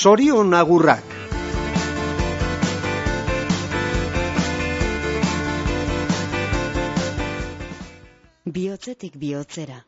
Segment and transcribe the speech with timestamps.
[0.00, 1.04] Zorion agurrak.
[8.48, 9.82] Biotzetik bihotzera.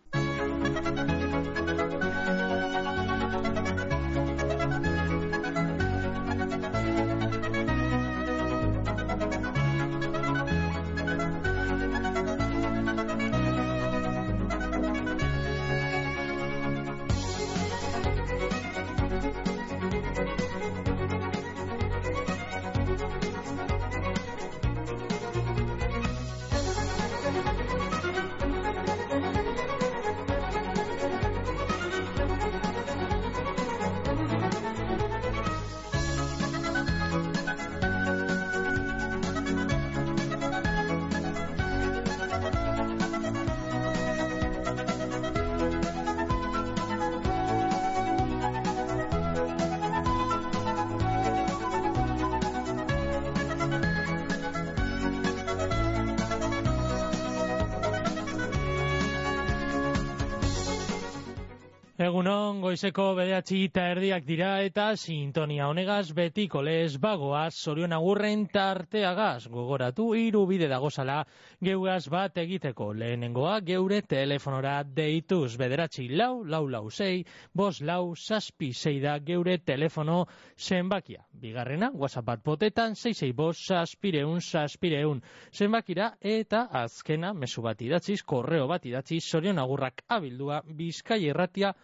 [62.83, 70.09] Goizeko bederatzi eta erdiak dira eta sintonia honegaz betiko lez bagoaz zorion agurren tarteagaz gogoratu
[70.19, 71.21] hiru bide dagozala
[71.62, 77.25] geugaz bat egiteko lehenengoa geure telefonora deituz bederatzi lau, lau lau zei,
[77.55, 80.27] bos lau, saspi zei da geure telefono
[80.59, 81.22] zenbakia.
[81.31, 85.22] Bigarrena, whatsapp bat botetan, zei zei bos, saspireun, saspireun
[85.53, 91.75] zenbakira eta azkena mesu bat idatziz, korreo bat idatziz, zorion agurrak abildua bizkai erratia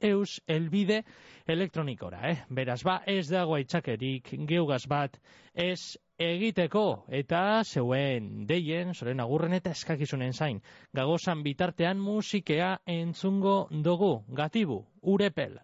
[0.00, 1.02] eus elbide
[1.46, 2.44] elektronikora, eh?
[2.48, 5.18] Beraz ba, ez dago aitzakerik geugaz bat
[5.54, 10.62] ez egiteko eta zeuen deien, zoren agurren eta eskakizunen zain.
[10.94, 15.58] Gagozan bitartean musikea entzungo dugu, gatibu, urepel.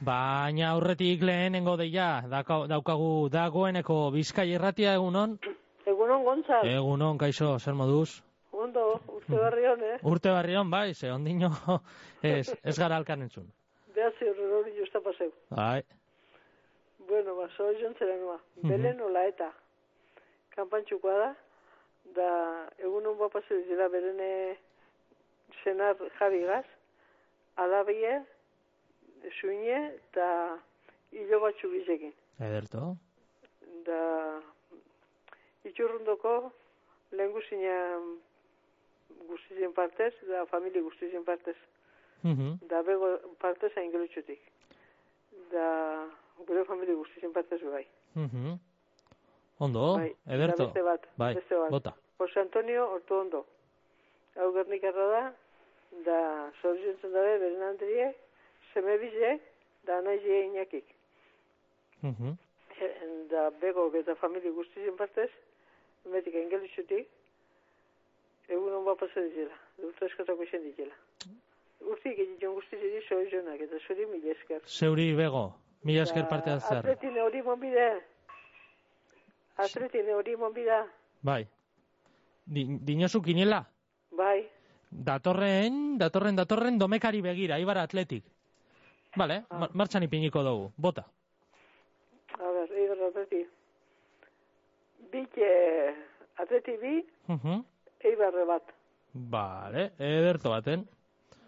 [0.00, 5.38] Baina aurretik lehenengo deia, dauka- daukagu dagoeneko bizkai irratia egunon.
[5.86, 8.22] Egunon gontzal, Egunon, kaixo, zer moduz?
[8.52, 9.98] ondo, urte berri hon, eh?
[10.04, 11.48] Urte barrion, bai, ze ondino
[12.22, 13.46] ez, ez gara alkan entzun.
[13.94, 15.30] Behatzi horren hori justa paseu.
[15.50, 15.82] Bai,
[17.08, 18.36] Bueno, ba, soy jontzera noa.
[18.62, 18.68] Mhm.
[18.68, 19.48] Belen ola eta.
[20.54, 21.30] Kanpantxukoa da,
[22.14, 22.28] da
[22.78, 24.58] egunon ba paseu dira berene
[25.64, 26.64] senar jarigaz,
[27.56, 28.20] alabie,
[29.40, 30.58] suine, eta
[31.12, 32.12] hilo batxu bizekin.
[32.40, 32.96] ederto.
[33.84, 34.40] Da
[35.64, 36.52] itxurrundoko
[37.12, 38.06] lehen guztinean
[39.28, 41.56] guztizien partez, da familia guztizien partez.
[42.22, 42.58] Mhm.
[42.68, 43.06] da bego
[43.40, 44.40] partez hain gelutxutik.
[45.50, 46.06] Da
[46.46, 47.86] gure familia guztizien partez bai.
[48.14, 48.58] Mhm.
[49.58, 50.14] Ondo, bai.
[50.26, 50.66] ederto.
[50.66, 51.70] Beste bat, Bai, beste bat.
[51.70, 51.94] bota.
[52.18, 53.46] Jose Antonio ortu ondo.
[54.36, 55.22] Hau gernikarra da,
[56.04, 56.18] da
[56.60, 58.14] zoriontzen dabe beren handrie,
[58.74, 59.38] seme bize,
[59.86, 60.94] da naizie inakik.
[62.02, 62.36] Mhm.
[62.80, 62.88] E,
[63.30, 65.30] Da bego eta familia guztizien partez,
[66.10, 67.06] metik hain gelutxutik,
[68.48, 70.96] egun hon bapasa dizela, dut eskatako izan dizela.
[71.92, 74.64] Urtik egiten guztizik dizo jonak, eta zuri mila esker.
[74.66, 75.44] Zeuri bego,
[75.86, 76.82] mila esker parte hartzear.
[76.82, 77.86] Atletine hori monbide.
[79.56, 80.80] Atletine hori monbida.
[81.22, 81.44] Bai.
[82.44, 83.62] Di, dinozu kinela?
[84.10, 84.42] Bai.
[84.90, 88.24] Datorren, datorren, datorren domekari begira, Ibar Atletik.
[89.16, 89.58] Vale, Ah.
[89.58, 91.04] mar martxan ipiniko dugu, bota.
[92.38, 93.40] A ber, eibar atleti.
[95.12, 95.48] Bite
[96.38, 96.94] atleti bi,
[97.28, 97.64] Mhm.
[98.04, 98.62] eibarre bat.
[99.14, 100.86] Vale, ederto baten.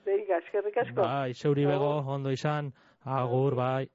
[0.05, 1.03] Behiga, eskerrik asko.
[1.03, 2.72] Bai, zeuri bego, ondo izan,
[3.05, 3.89] agur, bai.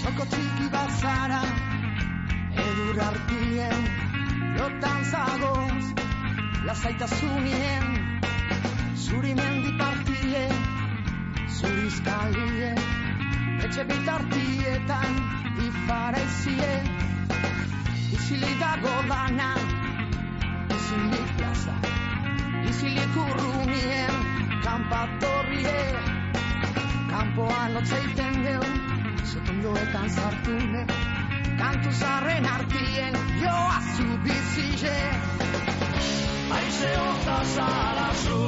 [0.00, 1.40] Txoko txiki bat zara
[2.66, 3.82] Edur artien
[4.58, 5.84] Lotan zagoz
[6.66, 7.84] Lasaitasunien
[9.04, 10.42] Zuri mendi partie
[11.58, 12.72] Zurizkalie
[13.62, 15.14] Etxe bitartietan
[15.68, 16.74] Ifarezie
[18.18, 19.50] Izilik dago dana
[20.78, 21.78] Izilik plaza
[22.74, 24.22] Izilik urrunien
[24.66, 25.80] Kampatorrie
[27.14, 28.62] Kampoan otzeiten deu
[29.34, 31.05] Zotondoetan zartune
[31.58, 34.96] Kantu zarren artien Joa zu bizize
[36.56, 38.38] Aize ota zara zu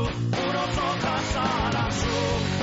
[0.44, 2.16] Urotzoka zara zu.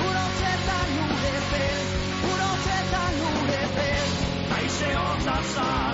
[0.06, 1.82] Urotzetan nure pel
[2.30, 4.06] Urotzetan nure pel
[4.60, 5.85] Aize ota zara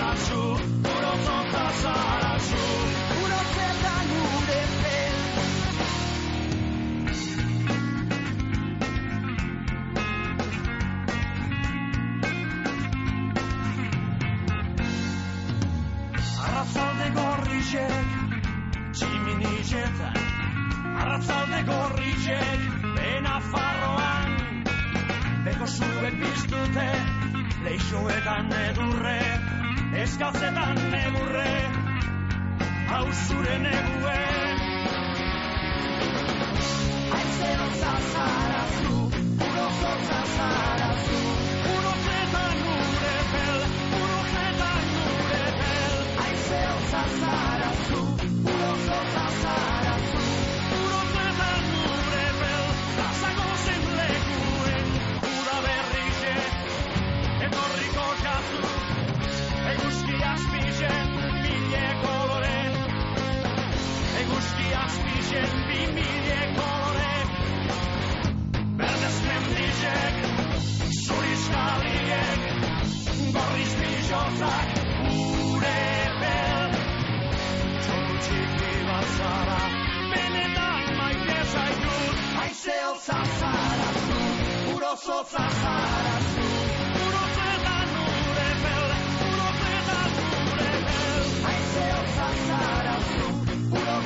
[17.63, 20.17] horixek Tximinitxetak
[21.01, 22.59] Arratzalde gorritxek
[22.95, 24.35] Bena farroan
[25.45, 26.87] Beko zuek biztute
[27.63, 29.19] Leixoetan edurre
[30.03, 31.53] Eskatzetan edurre
[32.93, 34.17] Hau zure negue.
[37.17, 38.99] Aize dutza zara zu
[39.47, 41.21] Uro zotza zara zu
[41.71, 43.65] Uro zetan gure bel
[44.01, 47.52] Uro zetan gure bel Aize dutza zara
[85.05, 86.47] zotza zara zu.
[87.03, 88.89] urozetan nure bel,
[89.27, 91.21] urozetan nure bel,
[91.51, 93.27] Aizero zazara zu,
[93.69, 93.97] puro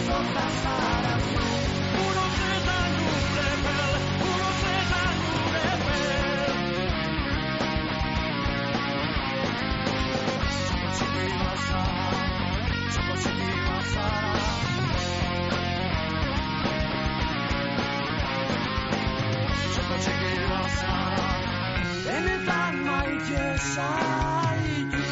[22.07, 25.07] Benetan maite zaitut.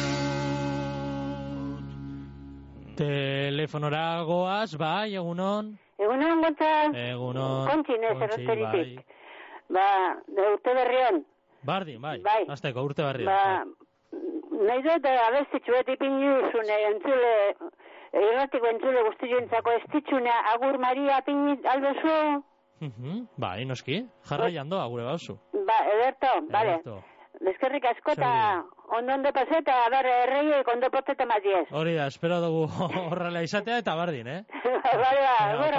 [2.96, 5.74] Telefonora goaz, bai, egunon.
[6.00, 6.96] Egunon, gontzal.
[6.96, 7.68] Egunon.
[7.68, 9.16] Kontxin ez, Kontxi, erosteritik.
[9.76, 9.88] Ba,
[10.38, 11.20] de urte berrion.
[11.68, 12.16] Bardin, bai.
[12.24, 12.42] Bai.
[12.56, 13.28] Azteko urte barri.
[13.28, 13.64] Ba,
[14.70, 17.34] nahi dut eh, abestitxu bat ipini duzune, entzule,
[18.22, 21.58] irratiko entzule guztientzako estitxuna, agur Maria pini
[22.80, 23.26] albezu?
[23.36, 24.06] Bai, noski.
[24.28, 25.38] Jarraian doa gure bauzu.
[25.52, 26.74] Ba, ederto, bale.
[26.80, 27.02] Ederto.
[27.44, 28.64] Deskerrik asko eta
[28.96, 31.66] ondo ondo paseta, ber, erreiek ondo poteta matiez.
[31.70, 32.64] Hori da, espero dugu
[33.10, 34.44] horrela izatea eta bardin, eh?
[34.86, 35.74] Bale, ba, agur,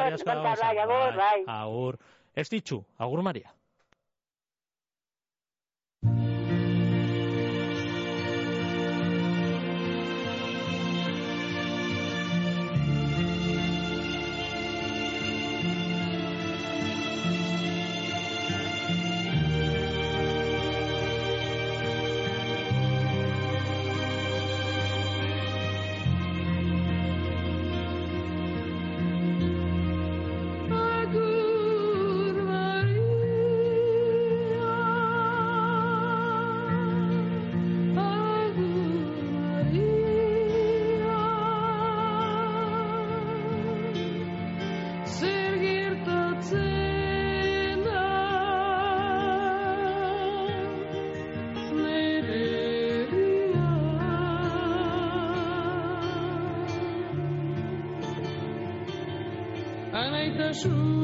[0.61, 1.44] bai, agur, bai.
[1.47, 1.97] Agur.
[2.35, 3.49] Ez ditxu, agur Maria.
[3.49, 3.56] Agur
[60.38, 60.96] 的树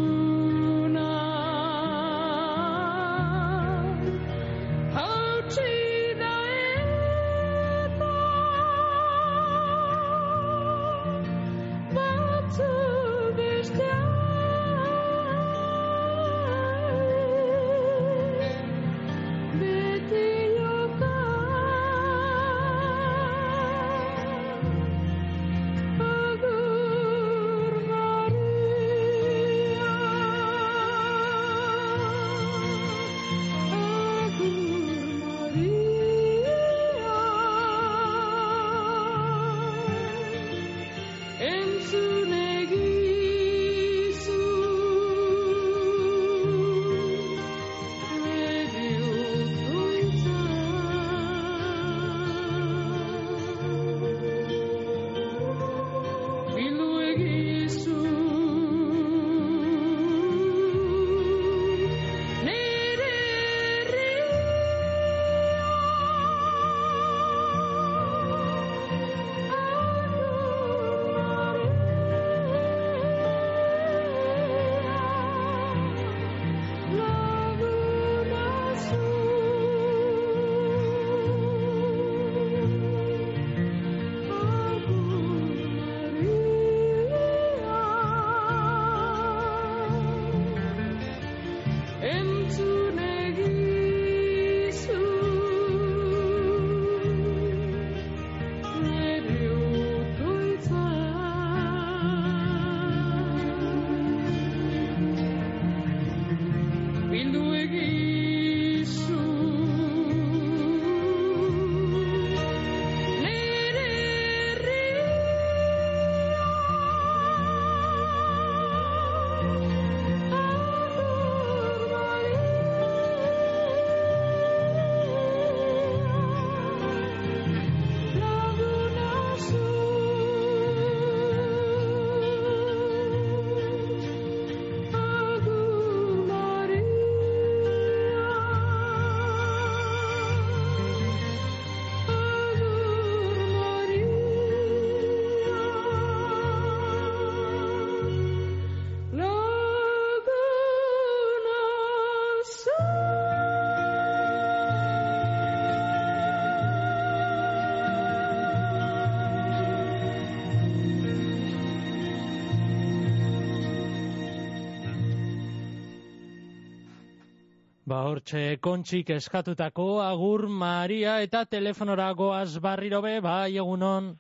[168.14, 174.14] hortxe kontxik eskatutako agur Maria eta telefonora goaz barriro be, bai egunon.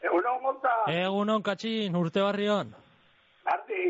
[0.00, 2.72] Egunon monta, Egunon katxin, urte barrion.
[3.44, 3.82] arti,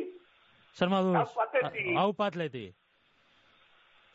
[0.74, 1.14] Zer moduz?
[1.16, 1.84] Hau patleti.
[1.96, 2.64] Hau patleti.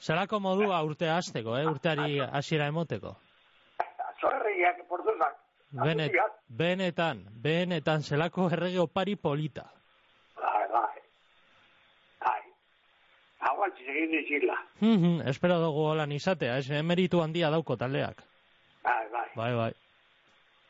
[0.01, 1.65] Zerako modua urte hasteko, eh?
[1.69, 3.15] urteari hasiera emoteko.
[4.21, 5.39] zorregiak portuzak.
[5.75, 6.13] Benet,
[6.47, 9.65] benetan, benetan, zelako errege opari polita.
[10.39, 11.01] Bai, bai.
[12.25, 12.41] Bai.
[13.85, 14.55] Egin dizila.
[14.81, 18.23] Mhm, espero dugu holan izatea, ez emeritu handia dauko taldeak.
[18.83, 19.29] Bai, bai.
[19.35, 19.73] Bai, bai.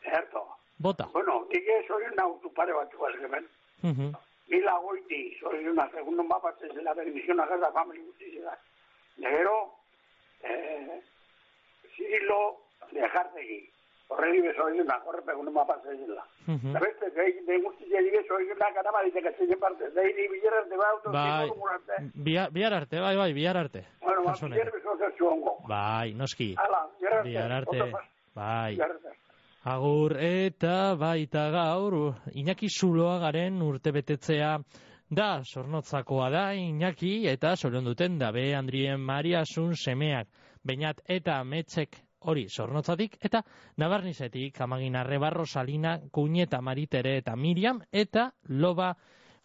[0.03, 0.43] Erto.
[0.77, 1.07] Bota.
[1.13, 3.13] Bueno, nik ez hori nautu pare bat igual
[3.81, 4.13] Mhm.
[4.47, 8.57] Mila goiti, hori una segundo mapa se la bendición a cada familia guztiza.
[9.17, 9.71] Negero,
[10.43, 11.01] eh,
[11.95, 12.57] Cirilo,
[12.91, 13.69] dejartegi.
[14.07, 16.23] Horregi beso hori una, horre pegun mapa se la.
[16.45, 16.73] Mhm.
[16.73, 19.85] La beste, de, de guztia dibe, soy una carama, dice que se parte.
[19.85, 21.49] Ahí, billeras de bauto, Bai,
[22.13, 23.85] bihar, bihar arte, bai, bai, bihar arte.
[24.01, 24.73] Bueno, ba, billeras honetan.
[24.73, 25.57] beso zer zuongo.
[25.67, 26.53] Bai, noski.
[26.55, 26.87] Hala,
[27.23, 27.81] bihar arte.
[27.81, 27.93] Arte,
[28.35, 28.79] bai.
[28.79, 29.09] arte.
[29.65, 34.59] Agur eta baita gaur, Iñaki Zuloa garen urte betetzea
[35.09, 40.27] da, sornotzakoa da, Iñaki eta sorion duten dabe Andrien Maria Sun semeak,
[40.63, 41.97] bainat eta metzek
[42.31, 43.41] hori sornotzatik, eta
[43.81, 48.95] nabarnizetik amagin arrebarro salina, kuñeta maritere eta Miriam, eta loba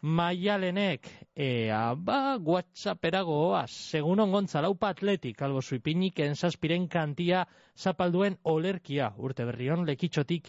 [0.00, 7.44] maialenek, ea, ba, whatsappera goaz, segun ongontza laupa atletik, albo zuipinik enzazpiren kantia
[7.76, 10.48] zapalduen olerkia, urte berrion lekitxotik,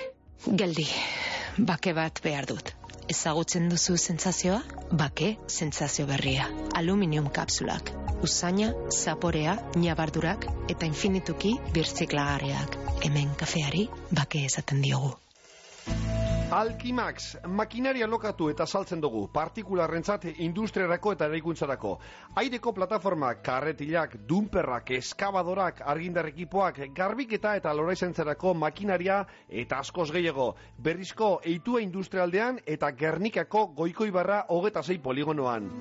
[0.46, 0.86] Geldi,
[1.58, 2.70] bake bat behar dut.
[3.10, 4.62] Ezagutzen duzu sentsazioa?
[5.02, 6.46] Bake sentsazio berria.
[6.78, 7.90] Aluminium kapsulak.
[8.22, 12.78] Usaina, zaporea, ñabardurak eta infinituki birziklagarriak.
[13.02, 15.18] Hemen kafeari bake esaten diogu.
[16.52, 21.92] Alkimax, makinaria lokatu eta saltzen dugu, partikularrentzat industriarako eta eraikuntzarako.
[22.42, 30.50] Aireko plataformak, karretilak, dumperrak, eskabadorak, argindar ekipoak, garbiketa eta loraizentzarako makinaria eta askoz gehiago.
[30.76, 35.72] Berrizko eitua industrialdean eta Gernikako goikoibarra hogeta zei poligonoan.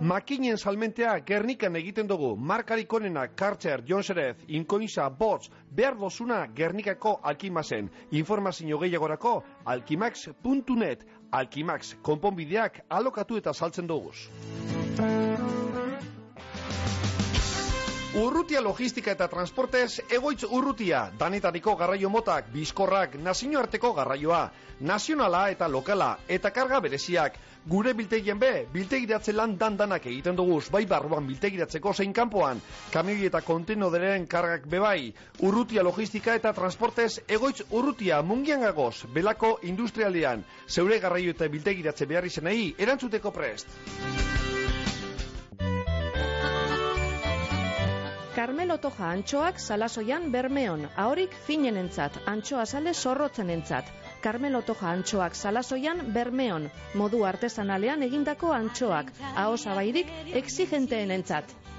[0.00, 7.92] Makinen salmentea Gernikan egiten dugu, markarik onena, Kartzer, Jonserez, Inkoisa, Bots, behar dozuna Gernikako Alkimazen.
[8.10, 11.04] Informazio gehiagorako, alkimax.net,
[11.34, 14.28] Alkimax, konponbideak alokatu eta saltzen duguz.
[18.14, 24.44] Urrutia logistika eta transportez, egoitz urrutia, danetariko garraio motak, bizkorrak, nazioarteko garraioa,
[24.80, 27.40] nazionala eta lokala, eta karga bereziak.
[27.64, 32.60] Gure biltegien be, biltegiratze lan dan-danak egiten duguz, bai barruan biltegiratzeko zein kanpoan,
[32.92, 35.14] kamioi eta kontenoderen kargak bebai,
[35.48, 42.28] urrutia logistika eta transportez, egoitz urrutia mungian gagoz, belako industrialdean, zeure garraio eta biltegiratze behar
[42.28, 43.72] izenei, erantzuteko prest.
[48.34, 53.88] Carmelo Toja antxoak salasoian bermeon, ahorik finenentzat, antxoa sale zorrotzenentzat.
[54.24, 56.68] Carmelo Toja antxoak salasoian bermeon,
[57.00, 59.10] modu artesanalean egindako antxoak,
[59.44, 60.14] aho zabairik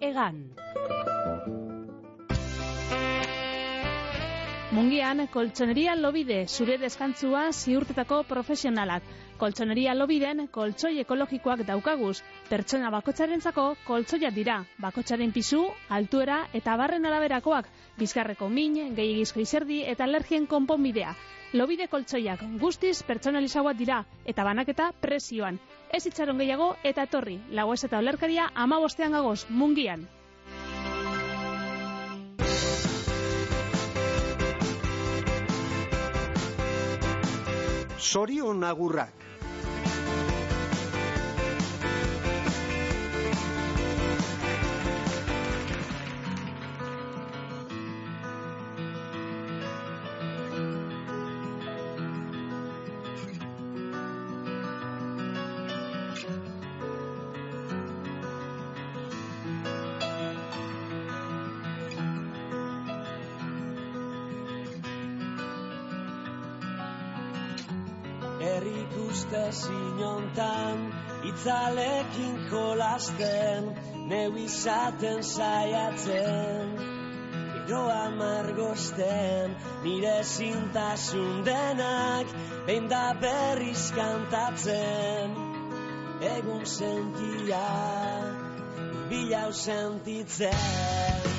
[0.00, 0.42] egan.
[4.68, 9.02] Mungian, koltsoneria lobide, zure deskantzua ziurtetako profesionalak.
[9.40, 12.18] Koltsoneria lobiden, koltsoi ekologikoak daukaguz.
[12.50, 14.58] Pertsona bakotxarentzako koltsoiak dira.
[14.84, 17.72] Bakotxaren pisu, altuera eta barren araberakoak.
[17.98, 21.16] Bizkarreko min, gehiagizko izerdi eta alergien konponbidea
[21.52, 25.58] lobide koltsoiak guztiz pertsonalizagoak dira eta banaketa presioan.
[25.92, 30.06] Ez itxaron gehiago eta etorri, lagu ez eta olerkaria ama bostean gagoz, mungian.
[37.98, 39.27] Sorion agurrak.
[71.28, 73.72] itzalekin kolasten,
[74.10, 76.72] neu izaten saiatzen.
[77.58, 82.26] Iroa margosten, nire zintasun denak,
[82.66, 85.36] behin da berriz kantatzen.
[86.34, 87.66] Egun sentia,
[89.10, 91.37] bilau sentitzen.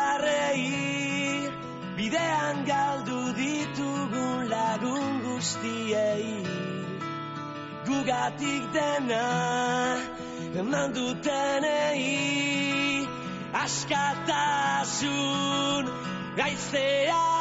[0.00, 1.52] beharrei
[1.96, 6.30] bidean galdu ditugun lagun guztiei.
[7.86, 9.26] Gugatik dena
[10.60, 12.06] eman dutenei.
[13.64, 14.94] Askatasun
[16.38, 17.39] gaiztea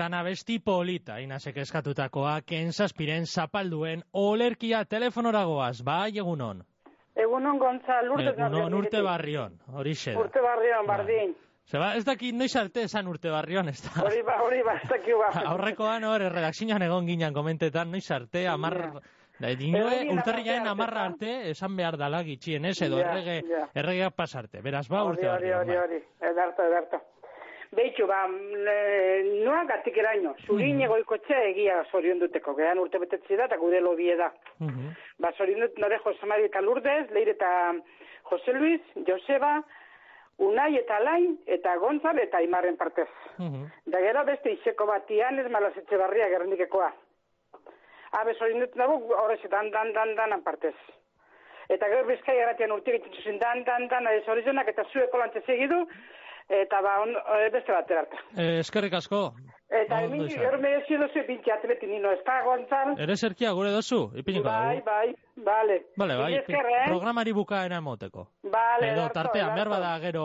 [0.00, 6.62] Benetan abesti polita, inazek eskatutakoa, kentzazpiren zapalduen olerkia telefonoragoaz, bai egunon.
[7.20, 10.14] Egunon Gontzal, urte Egunon urte barrion, hori da.
[10.22, 11.34] Urte barrion, bardin.
[11.68, 13.92] Zeba, ez dakit noiz arte esan urte barrion, ez da.
[14.06, 15.28] Hori ba, hori ba, ez dakit ba.
[15.52, 18.80] Aurrekoan hor, erredakzioan egon ginen komentetan, noiz arte, amar...
[19.40, 23.62] Da, dinue, urtarriaren amarra arte, esan behar dala gitxien ez, edo Ja, errege, ja.
[23.74, 24.60] erregeak pasarte.
[24.64, 25.60] Beraz, ba, Hori, urte hori, barrion.
[25.60, 27.00] hori, hori, edarto, edarto.
[27.70, 30.84] Beitxu, ba, e, noa gatik eraino, zurin Mhm.
[30.88, 34.32] egoikotxe egia zorion duteko, gehan urte betetzi da, eta gure lobi da.
[34.58, 34.88] Mhm.
[35.18, 37.74] Ba, zorion dut nore Jose Mari eta Lourdes, Leire eta
[38.24, 39.62] Jose Luis, Joseba,
[40.38, 43.08] Unai eta Alain, eta Gonzal eta Imarren partez.
[43.38, 43.66] Mhm.
[43.86, 46.92] Da gero beste izeko batian ez malaz etxe barria gerrendikekoa.
[48.12, 50.74] Habe, zorin dut dago, horrez, dan, dan, dan, dan, partez.
[51.68, 55.86] Eta gero bizkai erratian urtik zuen dan, dan, dan, ez horizonak eta zueko lantze segidu,
[56.50, 58.18] eta ba, on, e, beste bat erarte.
[58.36, 59.30] Eh, eskerrik asko.
[59.70, 60.40] Eta Ondo hemen, izan.
[60.42, 62.96] gero merezi dozu pintxat beti nino, ez da, Gontzal?
[62.98, 65.76] Ere zerkia gure dozu, ipiniko Bai, bai, bale.
[65.96, 66.88] Bale, bai, eh?
[66.88, 68.26] programari bukaera emoteko.
[68.42, 70.24] Bale, Edo tartean, behar bada gero...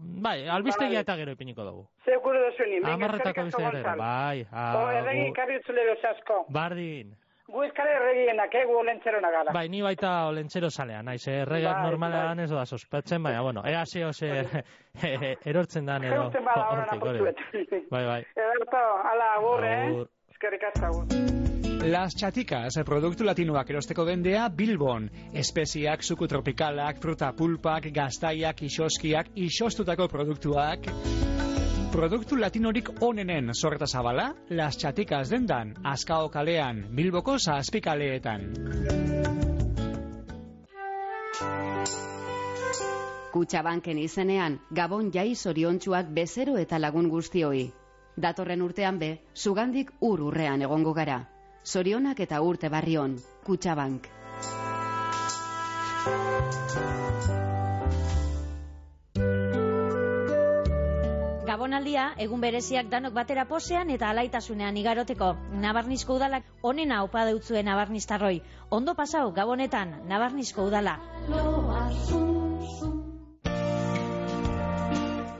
[0.00, 1.84] Bai, albistegia eta gero ipiniko dugu.
[2.06, 3.98] Ze gure dozu ni, Amarretako eskerrik asko, Gontzal.
[3.98, 4.46] bai.
[4.50, 5.14] Agur.
[5.26, 6.44] ikarri utzule asko.
[6.48, 7.12] Bardin.
[7.46, 9.52] Gu eskare erregienak, eh, gu olentzerona gara.
[9.54, 13.62] Bai, ni baita olentzero salea, naiz, eh, erregeak Bai, normalean ez da sospetzen, baina, bueno,
[13.64, 14.30] ea zeo ze
[15.52, 16.24] erortzen dan edo.
[16.24, 16.86] Eurten bada.
[17.90, 18.20] Bai, bai.
[18.34, 18.82] Edarto,
[19.12, 19.82] ala, agur, eh?
[19.86, 20.08] Agur.
[20.34, 21.36] Eskerrik asko, agur.
[21.86, 25.06] Las Chaticas, produktu latinoak erosteko dendea Bilbon.
[25.32, 30.90] Espeziak, suku tropikalak, fruta pulpak, gaztaiak, isoskiak, isostutako produktuak.
[31.96, 38.44] Produktu latinorik onenen sorreta zabala, Las Chaticas dendan, Azkao kalean, Bilboko zazpikaleetan.
[43.32, 47.64] Kutxabanken izenean, Gabon jai zoriontsuak bezero eta lagun guztioi.
[48.26, 51.22] Datorren urtean be, zugandik ur urrean egongo gara.
[51.64, 53.16] Zorionak eta urte barrion,
[53.48, 54.12] Kutxabank.
[61.56, 65.30] Gabonaldia, egun bereziak danok batera posean eta alaitasunean igaroteko.
[65.62, 68.42] Nabarnizko udalak onena opa deutzue nabarniztarroi.
[68.78, 70.98] Ondo pasau, Gabonetan, Nabarnizko udala.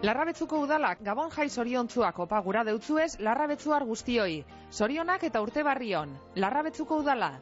[0.09, 4.41] Larrabetzuko udalak Gabon jai zoriontzuak opa gura deutzuez larrabetzuar guztioi.
[4.73, 6.17] Zorionak eta urte barrion.
[6.35, 7.35] Larrabetzuko udala.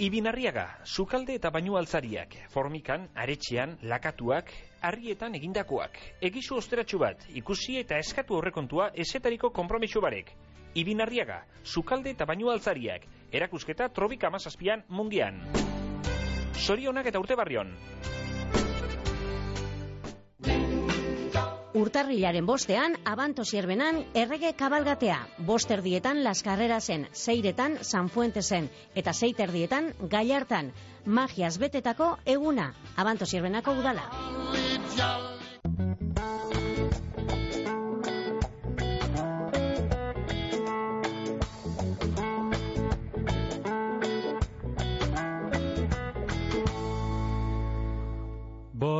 [0.00, 4.48] Ibinarriaga, sukalde eta bainu altzariak, formikan, aretxean, lakatuak,
[4.80, 5.98] harrietan egindakoak.
[6.24, 10.32] Egizu osteratxu bat, ikusi eta eskatu horrekontua esetariko kompromiso barek.
[10.72, 15.42] Ibinarriaga, sukalde eta bainu altzariak, erakusketa trobika amazazpian mundian.
[16.56, 17.76] Sorionak eta urte barrion.
[21.80, 25.16] Urtarrilaren bostean, abanto zierbenan, errege kabalgatea.
[25.50, 30.72] Bost erdietan Las Carrerasen, seiretan San Fuentesen, eta seit erdietan Gallartan.
[31.06, 35.29] Magiaz betetako eguna, abanto zierbenako udala.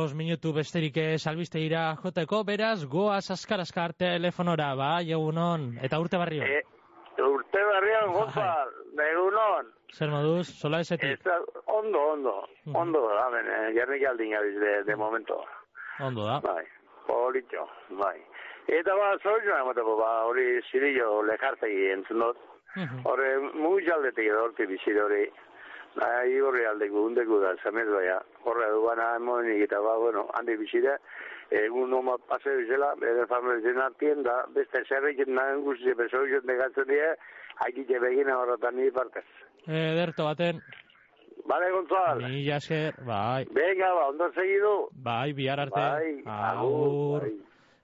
[0.01, 6.41] Bos minutu besterik ez albistegira joteko, beraz, goaz askar-askar telefonora, bai, egunon, eta urte barrio.
[6.41, 6.63] Eh,
[7.21, 8.71] urte barrian, Gonzal,
[9.05, 9.69] egunon.
[9.93, 11.35] Zer moduz, sola esetik, Eta,
[11.67, 12.33] ondo, ondo,
[12.65, 12.75] Mhm.
[12.75, 15.37] ondo, amen, eh, gernik aldin gabiz de, de momento.
[15.99, 16.39] ondo da.
[16.39, 16.65] Bai,
[17.05, 18.17] politxo, bai.
[18.67, 22.37] Eta ba, zoizu emoteko, ba, hori zirillo lejartegi entzun dut.
[23.05, 25.29] Hore, mugi aldetik edo horti bizit hori.
[25.93, 28.21] Nahi horre aldeku, undeku da, zamez baia.
[28.45, 28.60] Horre
[29.19, 30.97] emoenik eta ba, bueno, handi bizite.
[31.51, 36.87] Egun noma pase bizela, bere familien artien da, beste zerrik nahen guzti, beso izan negatzen
[36.87, 37.09] die,
[37.65, 39.25] haikite begina horretan nire partez.
[39.67, 40.61] Ederto baten,
[41.45, 42.21] Bale, Gonzal.
[42.23, 44.89] mila esker, bai, Venga, ba, ondo segidu.
[44.93, 47.31] bai, bihar arte, Bai, agur, bai.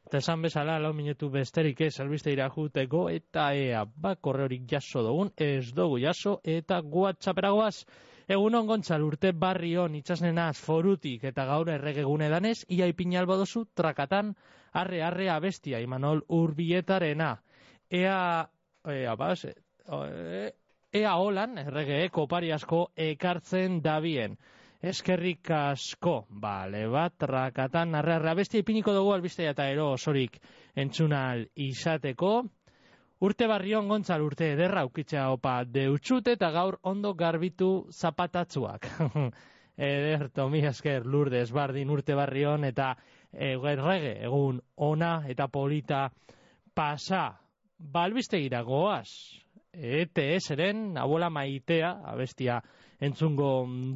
[0.08, 5.34] Eta esan bezala, lau minutu besterik ez, albiste irajuteko, eta ea, ba, korreorik jaso dugun,
[5.36, 7.84] ez dugu jaso, eta guatxaperagoaz,
[8.28, 14.34] egunon gontzal urte barri hon itxasnenaz forutik eta gaur erregegune danez, ia ipinalbo dozu, trakatan,
[14.74, 17.32] arre, arre, abestia, imanol urbilietarena.
[17.90, 18.20] Ea,
[18.92, 20.44] ea, bas, e,
[20.92, 24.38] ea holan, errege, kopari asko ekartzen dabien.
[24.78, 30.38] Eskerrik asko, bale bat, trakatan, arre, arre, abestia ipiniko dugu albistea eta ero osorik
[30.76, 32.44] entzunal izateko.
[33.18, 38.86] Urte barrion gontzal urte ederra ukitzea opa deutxute eta gaur ondo garbitu zapatatzuak.
[39.88, 42.92] Ederto, mi esker, Lourdes, Bardin, urte barrion eta
[43.34, 46.08] errege egun ona eta polita
[46.78, 47.26] pasa.
[47.78, 49.10] Balbistegira goaz,
[49.74, 52.62] ETS-eren abuela maitea, abestia
[53.02, 53.52] entzungo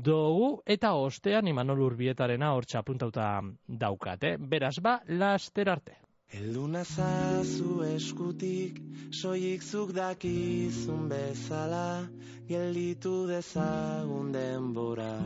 [0.06, 3.34] dugu, eta ostean Imanol Urbietarena hor txapuntauta
[3.68, 4.38] daukat, eh?
[4.38, 6.01] Beraz ba, laster arte.
[6.32, 8.78] Heldu nazazu eskutik,
[9.12, 12.08] soilik zuk dakizun bezala,
[12.48, 15.20] gelditu dezagun denbora,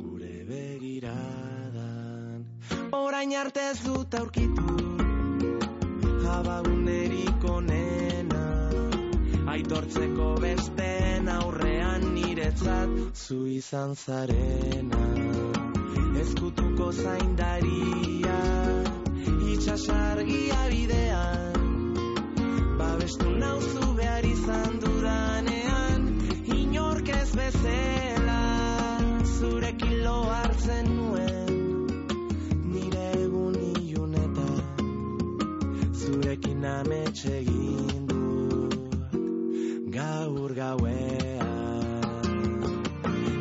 [0.00, 2.42] gure begiradan.
[2.98, 4.74] Orain arte ez dut aurkitu,
[6.34, 8.44] abagunerik onena,
[9.54, 15.04] aitortzeko besten aurrean niretzat zu izan zarena.
[16.24, 18.40] Ezkutuko zaindaria,
[19.54, 21.58] itxasargia bidean,
[22.78, 26.06] babestu nauzu behar izan dudanean,
[26.58, 28.42] inork ez bezela,
[29.38, 31.54] zurekin lo hartzen nuen,
[32.74, 34.62] nire egun ilunetan,
[36.02, 38.00] zurekin ametxe egin
[40.00, 41.48] gaur gauean.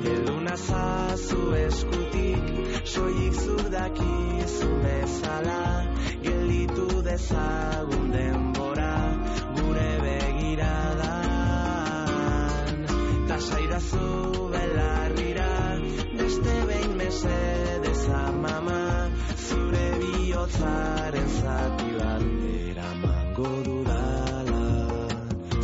[0.04, 2.54] Heldu nazazu eskutik,
[2.94, 5.69] soilik zuk dakizun bezala,
[7.10, 8.94] dezagun denbora,
[9.58, 11.18] gure begiradan.
[13.30, 14.10] Tasaidazu
[14.54, 15.50] belarrira,
[16.20, 18.84] beste behin mesedez amama,
[19.48, 24.66] zure bihotzaren zati bat eramango dudala.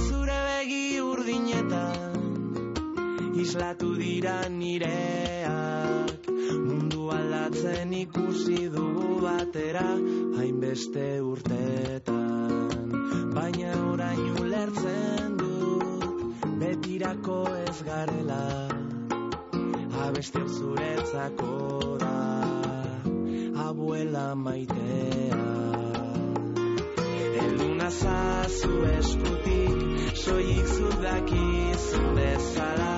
[0.07, 2.13] Zure begi urdinetan,
[3.45, 5.04] islatu dira mundu
[7.85, 9.85] aldatzen ikusi dugu batera
[10.37, 12.91] hainbeste urtetan
[13.33, 18.69] baina orain ulertzen dut betirako ez garela
[20.05, 22.15] abesti hau zuretzako da
[23.67, 25.45] abuela maitea.
[27.37, 29.79] Heldu nazazu eskutik,
[30.23, 32.94] soilik zuk dakizun bezala,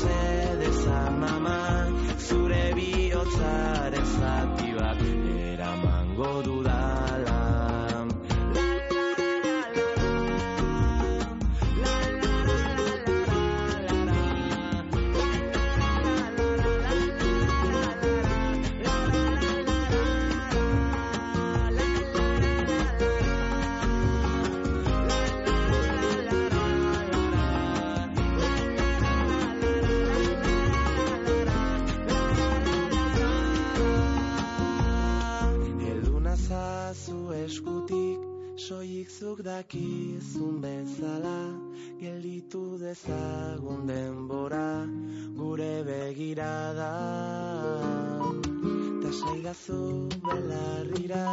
[0.00, 0.51] behin
[39.22, 41.54] zuk dakizun bezala,
[42.02, 44.82] gelditu dezagun denbora,
[45.38, 46.90] gure begirada.
[49.02, 51.26] Ta saigazu belarrira,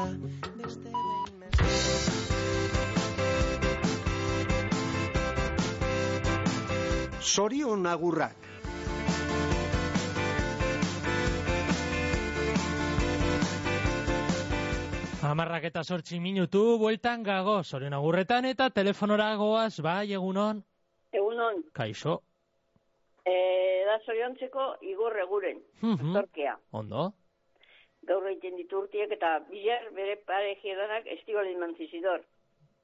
[0.60, 1.40] beste behin
[7.34, 8.49] Sorion agurrak.
[15.30, 20.64] Amarrak eta sortzi minutu, bueltan gago, zorion agurretan eta telefonora goaz, bai, egunon,
[21.14, 22.22] Egunon, kaixo.
[23.26, 26.14] e, da zoriontzeko igor eguren, Mhm.
[26.14, 26.58] torkea.
[26.72, 27.14] Ondo?
[28.10, 32.24] Gaur egiten ditu urtiek eta bilar bere pare jiedanak estibalin mantzizidor.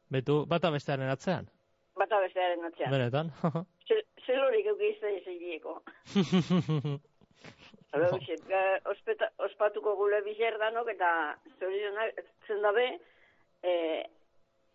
[0.10, 1.50] Betu, bata bestearen atzean.
[1.96, 2.92] Bata bestearen atzean.
[2.92, 3.32] Benetan.
[3.88, 5.82] Zel- Zelorik eukizten izaieko.
[7.94, 11.10] Hala, hoxe, ga- ospeta- ospatuko gule bilar danok eta
[11.60, 13.00] zorionak zen dabe,
[13.64, 14.04] e,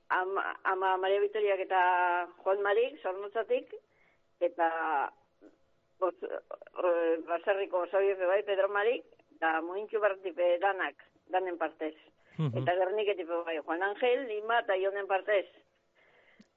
[0.09, 1.81] ama, ama Maria Vitoriak eta
[2.43, 3.75] Juan Marik, zornotzatik,
[4.41, 5.13] eta
[6.01, 9.05] boz, e, baserriko Zabiepe bai, Pedro Marik,
[9.37, 10.95] eta Mointxu Bartipe danak,
[11.29, 11.95] danen partez.
[12.57, 15.47] Eta Gerniketik bai, Juan Angel, Lima eta Ionen partez.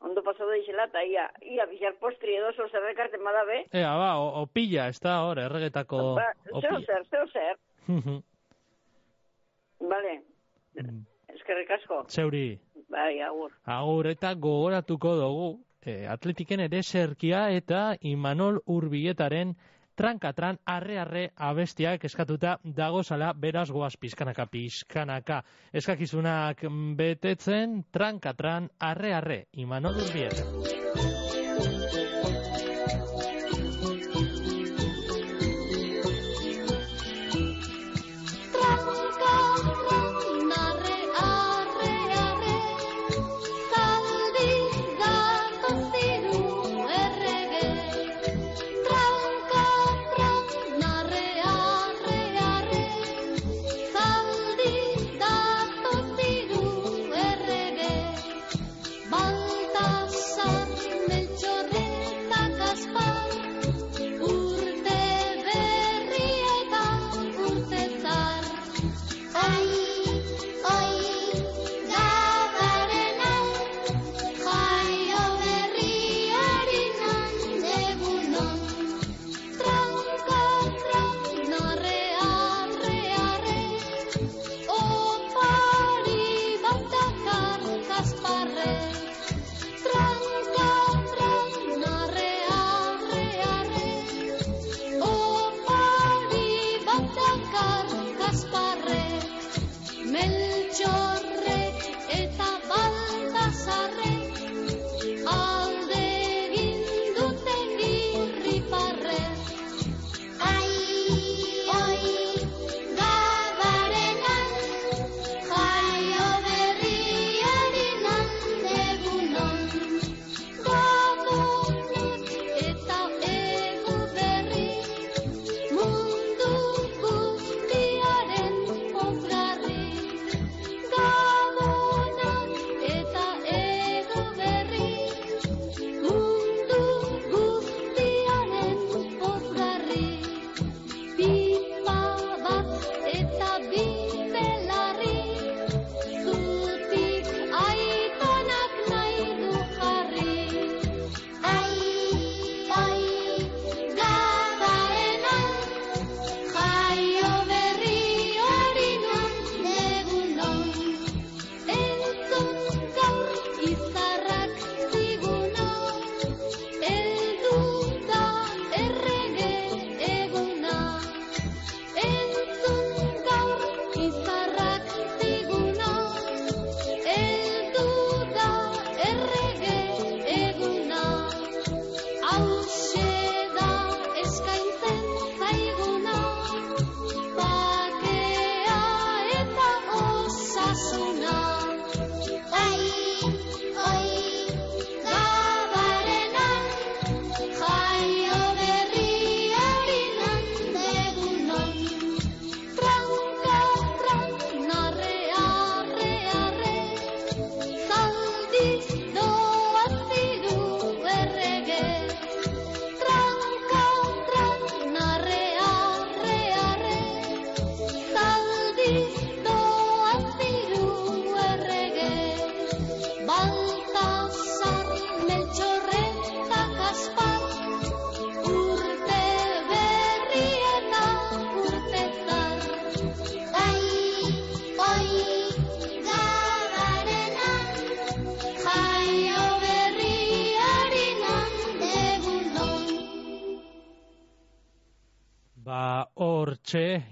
[0.03, 3.61] Ondo pasado izela, eta ia, ia bizar postri edo zor zerrekarten badabe.
[3.71, 6.25] Ea, ba, o, opila, ez da hor, erregetako Ba,
[6.59, 7.57] zeo zer, zeo zer.
[7.87, 8.17] Mhm.
[9.89, 10.13] Bale,
[11.33, 12.03] eskerrik asko.
[12.09, 13.51] Zeuri, Bai, agur.
[13.65, 15.47] agur eta gogoratuko dugu,
[15.85, 19.55] e, atletiken ere serkia eta Imanol Urbietaren
[19.95, 25.41] trankatran arre-arre abestiak eskatuta dagozala beraz goaz pizkanaka pizkanaka.
[25.73, 26.65] Eskakizunak
[26.97, 31.12] betetzen trankatran arre-arre Imanol Urbieta.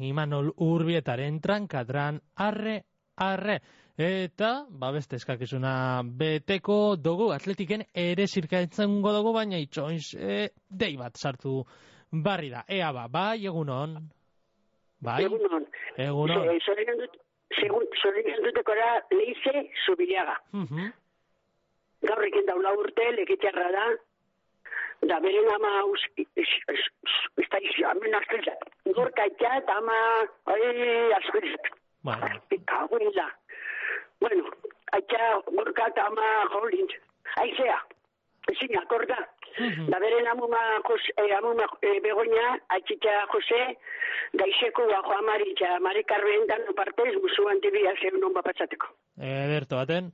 [0.04, 2.84] Imanol Urbietaren trankadran arre,
[3.18, 3.60] arre.
[4.02, 11.18] Eta, ba beste eskakizuna beteko dugu atletiken ere zirkaetzen dugu, baina itxoinz e, dei bat
[11.20, 11.62] sartu
[12.12, 12.64] barri da.
[12.68, 13.98] Ea ba, bai egunon.
[15.02, 15.66] Bai, Egunon.
[15.98, 16.50] egunon.
[16.50, 17.16] Eh, Zorien dut,
[18.46, 20.38] dutekora leize zubiliaga.
[20.54, 20.92] Mhm.
[22.08, 23.86] Gaur ekin daula urte, lekitxarra da,
[25.10, 28.62] da beren ama us, ez da izi, amen askrizat.
[28.96, 29.98] Gorka itxa eta ama,
[30.46, 31.72] ai, askrizat.
[32.04, 32.30] Bueno,
[32.80, 33.28] Aguila.
[34.22, 34.52] Bueno,
[34.94, 36.92] aitxa gorka eta ama jolint.
[37.42, 37.78] Aizea,
[38.52, 39.18] ezin akorda.
[39.92, 43.62] Da beren amuma, Jos, eh, amuma eh, Begoña, aitxitxa Jose,
[44.34, 48.88] daizeko bajo amari eta Mari Carmen dan partez, musu antibia zer non bapatzateko.
[49.18, 50.12] ederto baten,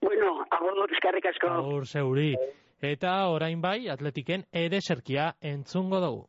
[0.00, 1.48] Bueno, agur eskarrik asko.
[1.48, 2.36] agur zeuri.
[2.80, 6.28] Eta orain bai, atletiken ere zerkia entzungo dugu.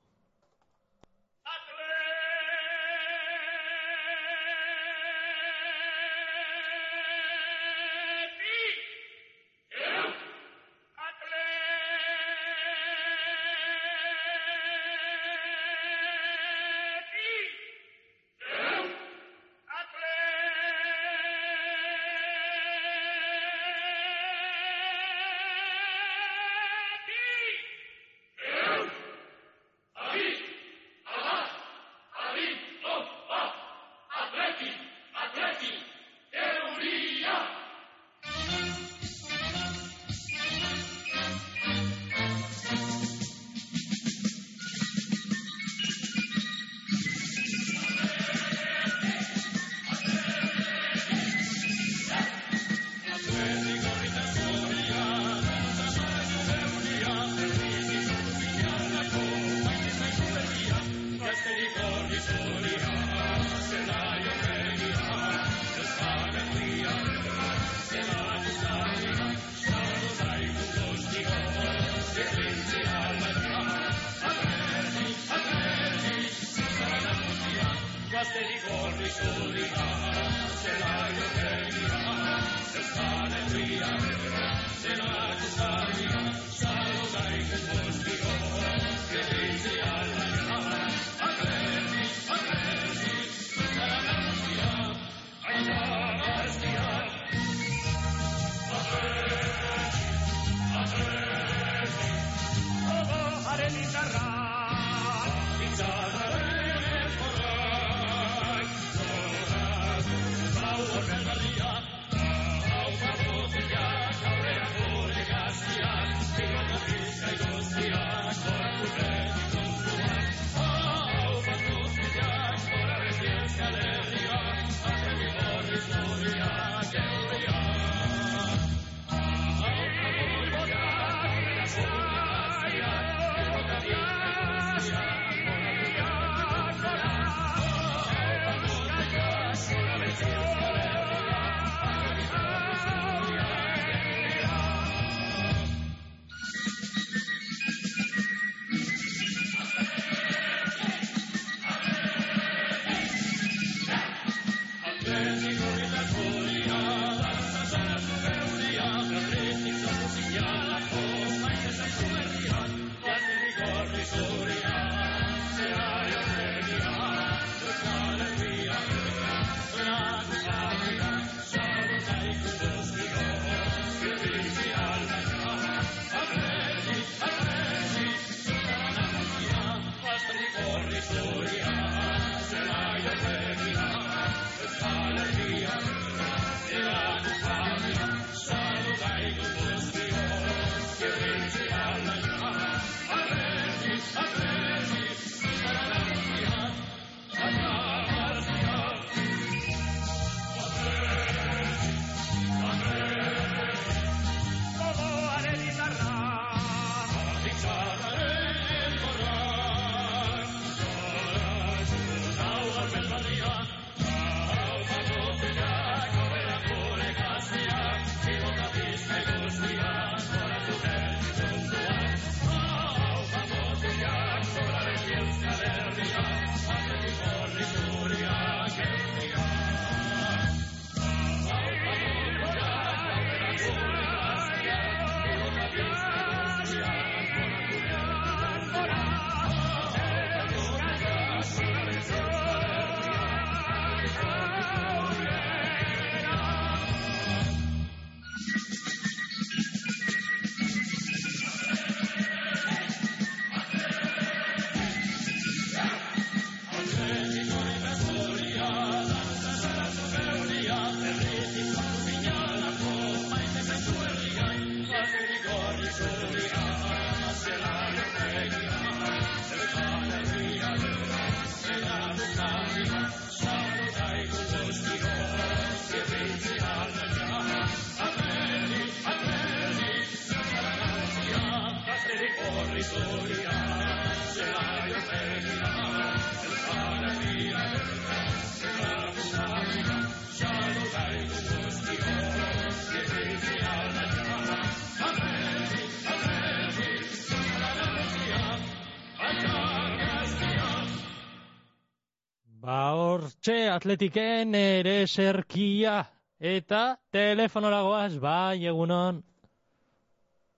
[303.40, 306.04] Hortxe atletiken ere serkia.
[306.40, 309.22] Eta telefonoragoaz, bai, egunon.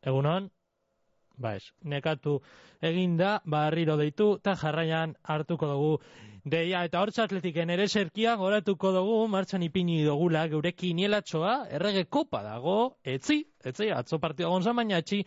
[0.01, 0.49] Egunon?
[1.37, 2.39] Ba ez, nekatu
[2.81, 5.99] eginda, barriro deitu, eta jarraian hartuko dugu.
[6.43, 12.39] Deia, eta hortxe atletiken ere serkia goratuko dugu, martxan ipini dugula, geure kinielatxoa, errege kopa
[12.41, 15.19] dago, etzi, etzi, atzo partida gonzan, baina etzi,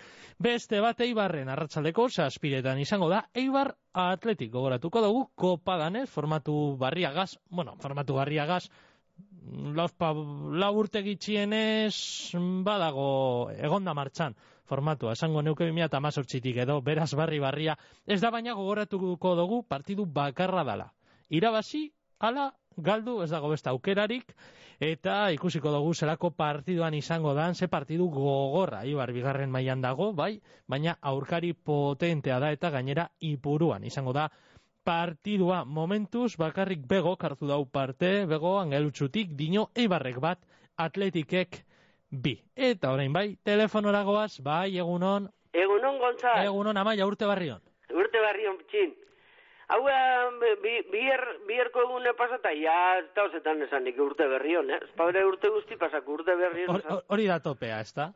[0.43, 7.37] beste bat eibarren arratsaldeko saspiretan izango da, eibar atletik gogoratuko dugu, kopa danez, formatu barriagaz,
[7.49, 8.65] bueno, formatu barriagaz,
[9.79, 10.11] lauzpa,
[10.65, 11.95] lau gitxienez
[12.67, 14.35] badago egonda martxan
[14.67, 20.65] formatua, esango neuke 2018tik edo, beraz barri barria, ez da baina gogoratuko dugu partidu bakarra
[20.65, 20.91] dala.
[21.35, 21.89] Irabazi,
[22.21, 24.35] ala, galdu, ez dago beste aukerarik,
[24.81, 30.41] eta ikusiko dugu zelako partiduan izango dan, ze partidu gogorra, ibar bigarren mailan dago, bai,
[30.67, 34.29] baina aurkari potentea da eta gainera ipuruan izango da
[34.85, 40.43] partidua momentuz bakarrik bego hartu dau parte, bego angelutsutik dino eibarrek bat
[40.77, 41.65] atletikek
[42.11, 42.35] bi.
[42.55, 47.61] Eta orain bai, telefonoragoaz, bai, egunon, Egunon gontza, egunon amaia urte barrion.
[47.95, 48.95] urte barrion txin.
[49.69, 54.79] Hau, eh, bi, bier, bierko egune pasata, ja, ez da osetan esanik urte berrion, eh?
[54.85, 56.69] Espabre urte guzti pasako urte berrion.
[56.75, 58.11] Hor- hor- Hori da topea, ez da?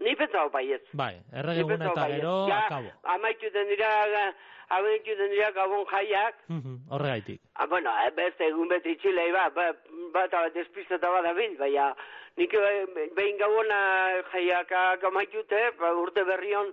[0.00, 0.88] Ni pentsau baietz.
[0.92, 2.90] Bai, errege eguna eta gero, ja, akabo.
[3.12, 3.90] amaituten dira,
[4.74, 7.40] amaituten dira gabon jaiak, Mhm, Horregaitik.
[7.54, 9.68] Ah, bueno, eh, beste egun beti txilei ba, ba,
[10.12, 11.94] bat bat despisteta bada bil, baina
[12.36, 14.72] nik eh, behin gauona jaiak
[15.04, 16.72] amaitute, ba, urte berrion,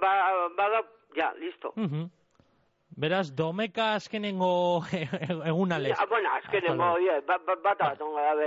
[0.00, 0.82] ba, bada,
[1.16, 1.72] ja, listo.
[1.76, 2.08] Mhm.
[2.96, 4.82] Beraz, domeka azkenengo
[5.50, 5.94] eguna lez.
[5.98, 7.92] Ja, bueno, azkenengo, oie, ba, ba, bat da,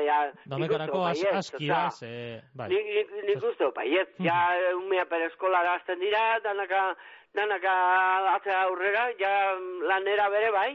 [0.03, 2.67] ja, nik Domekarako askiraz, osea, eh, bai.
[2.73, 4.39] Nik, nik, uste baiet, ja,
[4.75, 6.95] umea per eskola gazten dira, danaka,
[7.37, 7.75] danaka
[8.35, 9.31] atzea aurrera, ja
[9.87, 10.71] lanera bere bai.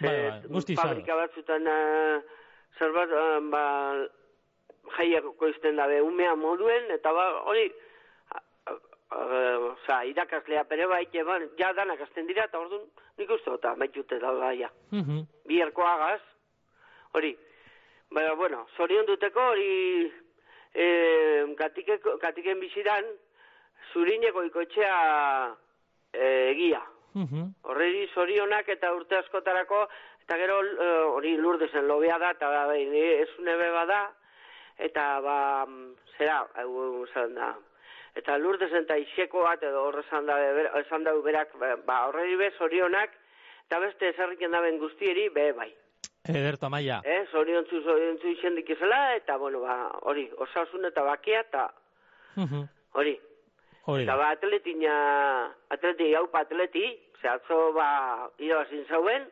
[0.00, 2.20] Ze, Bai, bai, guzti fabrika batzutan uh,
[2.78, 3.64] zerbait, uh, ba,
[4.96, 7.70] jaiak koizten dabe umea moduen, eta ba, hori,
[9.10, 11.24] uh, oza, irakaslea bere bai, ja,
[11.58, 12.86] ja danak azten dira, eta orduan
[13.18, 14.70] nik uste eta maitute da ja.
[14.90, 15.24] Mhm.
[15.46, 16.20] Bierko agaz,
[17.12, 17.36] hori.
[18.10, 20.10] Baina, bueno, zorion duteko hori
[20.74, 20.86] e,
[21.58, 23.04] gatikeko, gatiken bizidan,
[23.92, 24.96] zurineko ikotxea
[26.12, 26.82] e, egia.
[27.14, 27.52] Mhm.
[27.62, 29.86] Horreri zorionak eta urte askotarako,
[30.22, 32.84] eta gero eh, hori lurdezen lobea da, eta da, bai,
[33.18, 34.12] ez unebe bada,
[34.78, 35.88] eta ba, mm,
[36.18, 37.48] zera, hau da,
[38.16, 40.38] eta lurdezen eta iseko bat, edo horre esan da,
[40.80, 41.54] esan da berak,
[41.86, 43.10] ba, horreri be zorionak,
[43.66, 45.70] eta beste ezarriken daben guztieri, be, bai.
[46.28, 47.00] Ederto amaia.
[47.04, 51.70] Eh, zoriontzu, zoriontzu izendik izela, eta, bueno, ba, hori, osasun eta bakia, eta
[52.36, 52.68] Mhm.
[52.92, 53.20] hori,
[53.86, 54.94] Hori Eta ba, atletina,
[55.70, 56.84] atleti, haupa atleti,
[57.20, 59.24] ze atzo ba, irabazin zauen,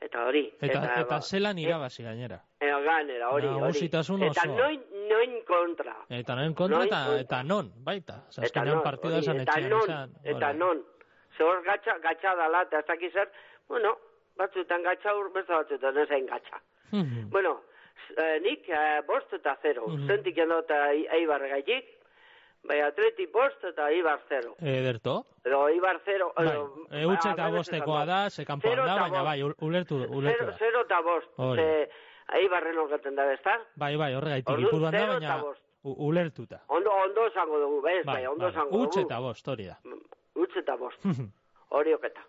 [0.00, 0.44] eta hori.
[0.60, 2.40] Eta, eta, ba, zelan irabazi gainera.
[2.60, 3.84] e, ganera, hori, hori.
[3.86, 5.96] Eta noin, noin kontra.
[6.08, 7.20] Eta non kontra Noin eta, kontra.
[7.20, 8.14] eta non, baita.
[8.28, 10.14] Eta Zazkenean non, partida esan eta etxean non, izan.
[10.24, 10.84] eta non.
[11.36, 13.28] Ze hor gatxa, gatxa dala, eta ez dakiz zer,
[13.68, 13.96] bueno,
[14.36, 16.60] batzuetan gatxa ur, beste batzuetan ez hain gatxa.
[16.92, 17.30] Mhm.
[17.30, 17.60] Bueno,
[18.16, 20.06] eh, nik eh, bost eta zero, Mhm.
[20.08, 21.84] zentik eno eta eibar gaitik,
[22.64, 24.54] bai atleti bost eta eibar zero.
[24.60, 25.24] Ederto.
[25.44, 26.32] Edo Ibar zero...
[26.36, 26.56] Bai,
[26.90, 30.58] e, utxe eta bostekoa da, ze kanpoan da, baina bai, ul- ulertu, ulertu Zero, da.
[30.58, 31.30] zero eta bost.
[31.56, 31.88] Ze,
[32.36, 33.54] Eibarren okaten da, ezta?
[33.76, 35.38] Bai, bai, horregaitik ipuruan da, baina
[35.82, 36.60] ulertuta.
[36.68, 38.84] Ondo, ondo esango dugu, bez, Bai, bai, ondo bai, esango dugu.
[38.84, 39.78] utxe eta bost, hori da.
[40.36, 41.04] Utxe eta bost.
[41.78, 42.22] Hori oketa.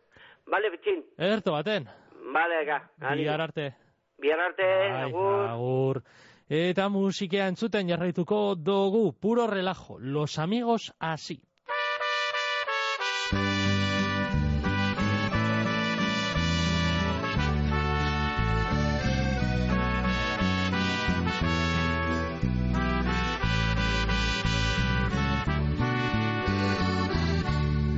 [0.52, 1.04] Bale, bitxin.
[1.18, 1.86] Ederto baten,
[2.34, 2.80] Bale, ga.
[3.16, 3.74] bihar arte.
[4.20, 4.66] Bihar arte,
[5.04, 5.46] agur.
[5.50, 6.02] agur.
[6.50, 11.44] Eta musikea entzuten jarraituko dugu, puro relajo, los amigos así.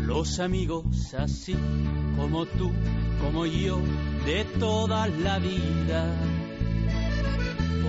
[0.06, 1.56] Los amigos así
[2.18, 2.70] como tú,
[3.22, 3.80] como yo,
[4.26, 6.51] de toda la vida.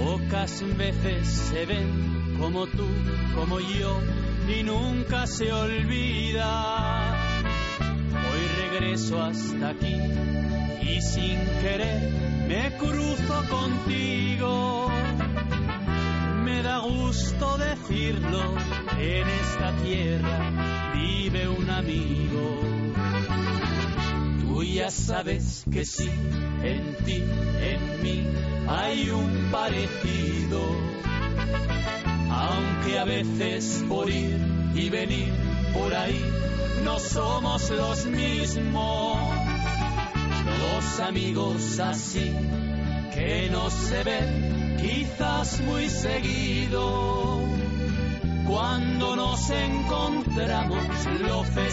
[0.04, 2.88] Pocas veces se ven como tú,
[3.36, 4.00] como yo,
[4.48, 7.14] y nunca se olvida.
[8.10, 9.96] Hoy regreso hasta aquí
[10.82, 12.10] y sin querer
[12.48, 14.90] me cruzo contigo.
[16.44, 18.42] Me da gusto decirlo,
[18.98, 22.71] en esta tierra vive un amigo.
[24.52, 26.10] Tú ya sabes que sí,
[26.62, 27.24] en ti,
[27.62, 28.22] en mí,
[28.68, 30.60] hay un parecido.
[32.30, 34.38] Aunque a veces por ir
[34.74, 35.32] y venir
[35.72, 36.22] por ahí
[36.84, 39.16] no somos los mismos.
[40.60, 42.30] Dos amigos así
[43.14, 47.40] que no se ven quizás muy seguido.
[48.46, 50.84] Cuando nos encontramos
[51.22, 51.71] lo festejamos,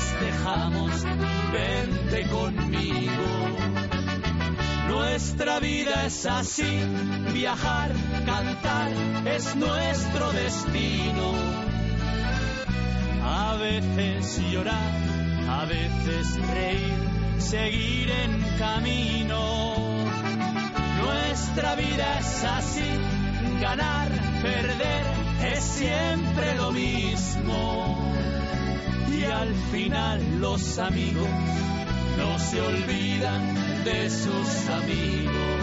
[1.51, 3.49] vente conmigo.
[4.87, 6.81] Nuestra vida es así,
[7.33, 7.91] viajar,
[8.25, 8.91] cantar
[9.25, 11.33] es nuestro destino.
[13.23, 14.91] A veces llorar,
[15.49, 19.75] a veces reír, seguir en camino.
[21.01, 22.89] Nuestra vida es así,
[23.61, 24.09] ganar,
[24.41, 25.05] perder
[25.53, 28.18] es siempre lo mismo.
[29.31, 31.27] Al final los amigos
[32.17, 35.58] no se olvidan de sus amigos.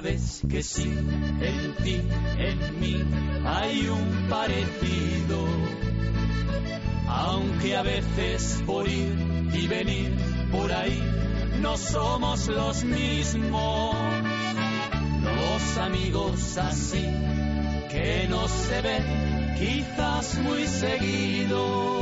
[0.00, 2.00] Sabes que sí, en ti,
[2.38, 3.04] en mí,
[3.44, 5.46] hay un parecido.
[7.06, 10.16] Aunque a veces por ir y venir
[10.50, 11.02] por ahí
[11.60, 13.94] no somos los mismos.
[15.22, 17.04] Los amigos así
[17.90, 22.00] que no se ven quizás muy seguido.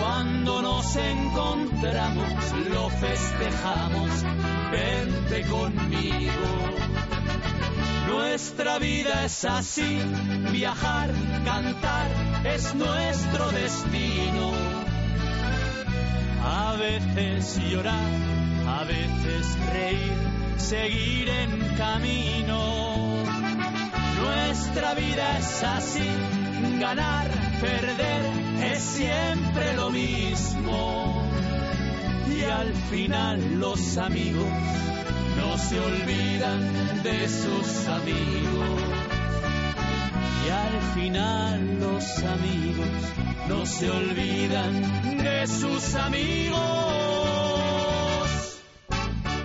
[0.00, 4.24] Cuando nos encontramos lo festejamos,
[4.70, 6.57] vente conmigo.
[8.08, 10.00] Nuestra vida es así,
[10.50, 11.10] viajar,
[11.44, 12.08] cantar
[12.44, 14.52] es nuestro destino.
[16.42, 18.10] A veces llorar,
[18.66, 23.24] a veces reír, seguir en camino.
[24.22, 26.08] Nuestra vida es así,
[26.80, 27.28] ganar,
[27.60, 31.30] perder es siempre lo mismo.
[32.34, 34.46] Y al final los amigos
[35.48, 38.82] no se olvidan de sus amigos.
[40.46, 42.88] Y al final los amigos
[43.48, 46.58] no se olvidan de sus amigos.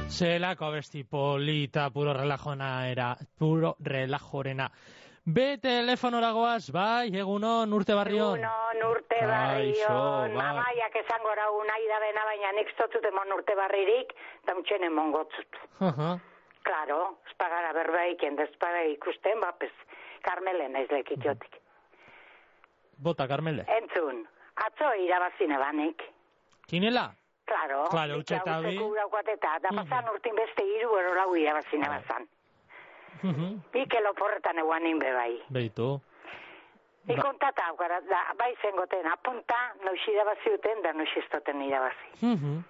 [0.10, 4.72] Zelako abesti polita, puro relajona era, puro relajorena.
[5.26, 8.42] Be telefonora goaz, bai, egunon, urte barrion.
[8.44, 10.42] Egunon urte Kaixo, barrion, bai.
[10.42, 14.12] mamaiak esango rau nahi da bena, baina nik zotut emon urte barririk,
[14.46, 14.54] da
[14.84, 15.56] emon gotzut.
[15.80, 16.20] Aha.
[16.64, 19.72] Claro, espagara berbaik, endezpaga ikusten, bapez,
[20.24, 21.56] Carmelen ez lekitiotik.
[22.98, 23.64] Bota, Carmele.
[23.68, 26.04] Entzun, atzo irabazine banik.
[26.68, 27.14] Kinela?
[27.46, 28.76] Claro, Claro, nik utxe eta bi.
[29.30, 32.28] eta, da pasan urtin beste hiru ero lau irabazine bazan.
[33.24, 33.62] Mhm.
[33.74, 35.40] Mikel oporretan eguanin bebai.
[35.50, 36.02] Beitu.
[37.06, 41.62] Nik Ba- kontata aukara, da, bai zengoten, apunta, noix irabazi duten, da noix ez duten
[41.62, 42.08] irabazi.
[42.22, 42.64] Mhm.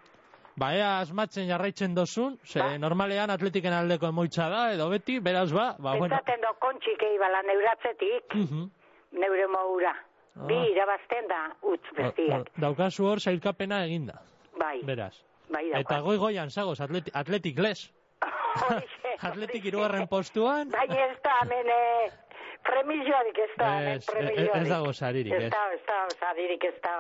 [0.56, 5.76] Ba, ea asmatzen jarraitzen dozun, ze normalean atletiken aldeko emoitza da, edo beti, beraz ba,
[5.80, 6.16] ba, bueno.
[6.16, 8.70] Pentsaten do kontxik eibala neuratzetik, Mhm.
[9.12, 9.96] neure moura.
[10.36, 10.46] Ah.
[10.48, 12.50] Bi irabazten da, utz bestiak.
[12.50, 14.22] Hor- Daukazu hor sailkapena eginda,
[14.60, 15.16] Bai, beraz.
[15.50, 16.04] bai Eta daukat.
[16.04, 17.92] goi goian zagoz, atleti, atletik les.
[19.30, 22.12] atletik irugarren postuan, Baina ez da, hemen, eh,
[22.64, 24.56] premizioarik ez da, ez, premizioarik.
[24.62, 25.52] ez dago saririk, Ez ez.
[25.52, 26.98] da, ez saririk ez da.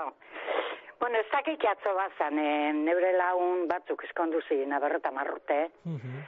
[1.00, 6.20] Bueno, ez dakik atzo bazan, eh, neure lagun batzuk eskondu ziren, aberrota marrute, Mhm.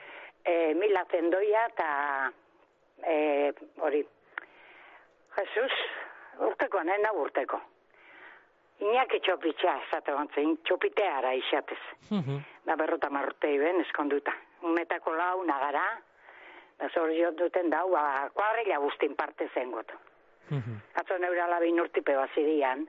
[0.46, 2.32] eh, mila zendoia eta
[3.04, 4.06] eh, hori,
[5.36, 5.72] Jesus,
[6.40, 7.60] urteko, nena urteko.
[8.80, 11.80] Iñaki txopitxa, esate gontzen, txopiteara isatez.
[12.10, 12.40] Mhm.
[12.66, 14.34] Da berrota marrute iben, eskonduta.
[14.66, 15.86] Unetako lau nagara,
[16.80, 19.92] da zor duten dau, ba, kuadrilla guztin parte zengot.
[20.50, 20.80] Mhm.
[21.02, 22.88] Atzo neure alabin urtipe bazirian,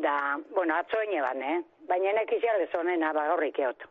[0.00, 1.62] da, bueno, atzo ban, eh?
[1.88, 3.88] Baina nek izalez honena, ba, horrik eotu.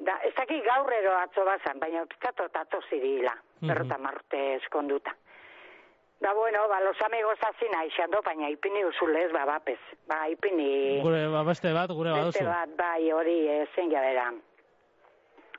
[0.00, 3.68] Da, ez dakit gaurrero atzo bazan, baina pizkato atzo zirila, Mhm.
[3.68, 5.14] berrota marrute eskonduta.
[6.20, 9.78] Da, bueno, ba, los amigos azina izando, baina ipini uzulez, ba, bapez.
[10.06, 11.00] Ba, ipini...
[11.02, 12.44] Gure, ba, beste bat, gure Beste baduzu.
[12.44, 14.32] bat, bai, hori, eh, zen jabera.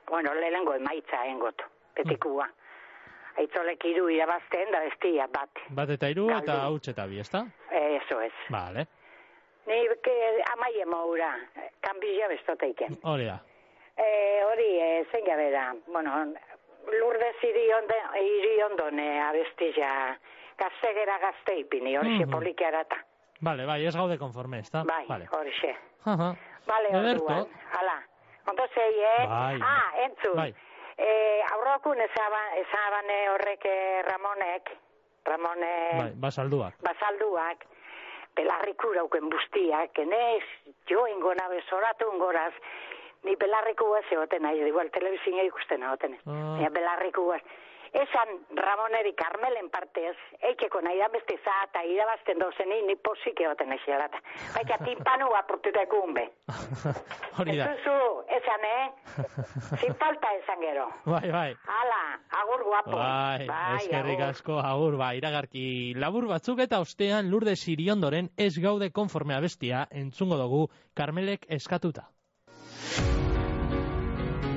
[0.08, 1.62] Bueno, lehenengo emaitza engot,
[1.96, 2.48] betikua.
[3.36, 5.50] Aitzolek iru irabazten da bestia bat.
[5.76, 7.42] Bat eta hiru eta hauts eta bi, ezta?
[7.70, 8.32] Eh, eso es.
[8.50, 8.86] Vale,
[9.66, 11.32] Ni que amai emaura,
[11.80, 12.98] kanbila bestoteiken.
[13.02, 13.40] hori da.
[13.96, 16.32] Eh, hori, eh, zen jabera, bueno,
[16.86, 20.16] Lourdes irionde, iriondone abestilla.
[20.56, 22.30] Gaztegera gazte ipini, horixe Mhm.
[22.30, 22.96] polikiarata.
[23.40, 24.84] Vale, bai, ez gaude konforme, ezta?
[24.84, 25.28] Bai, Vale.
[26.04, 26.34] Aha.
[26.66, 27.24] Bale, Ederto.
[27.24, 27.46] orduan.
[27.72, 28.02] Hala.
[28.46, 29.26] Ondo zei, eh?
[29.28, 29.58] Bai.
[29.62, 30.36] Ah, entzun.
[30.36, 30.54] Bai.
[30.96, 34.70] Eh, aurrokun ezaban, ezabane horrek eh, Ramonek,
[35.26, 36.74] Ramone Bai, basalduak.
[36.86, 37.66] basalduak,
[38.36, 40.44] belarriku dauken bustiak, enez,
[40.88, 42.54] jo ingona bezoratu ingoraz,
[43.24, 46.22] ni belarriku guaz egoten nahi, igual telebizioa ikusten egoten ez.
[46.24, 46.56] Ah.
[46.56, 47.42] Baina belarriku guaz.
[47.92, 50.16] Esan Ramoneri Carmelen partez,
[50.50, 54.20] eikeko nahi da beste za eta irabazten dozeni ni posik egoten nahi zelata.
[54.54, 56.24] Baina timpanu apurtuteko unbe.
[57.38, 57.68] Hori da.
[57.74, 57.98] Zuzu,
[58.38, 58.86] esan, eh?
[59.82, 60.88] Sin falta esan gero.
[61.04, 61.48] Bai, bai.
[61.76, 62.02] Hala,
[62.42, 62.96] agur guapo.
[62.96, 63.46] Bai,
[63.82, 69.86] eskerrik asko, agur, bai, iragarki labur batzuk eta ostean lurde siriondoren ez gaude konforme abestia
[69.90, 70.66] entzungo dugu
[70.96, 72.10] Karmelek eskatuta.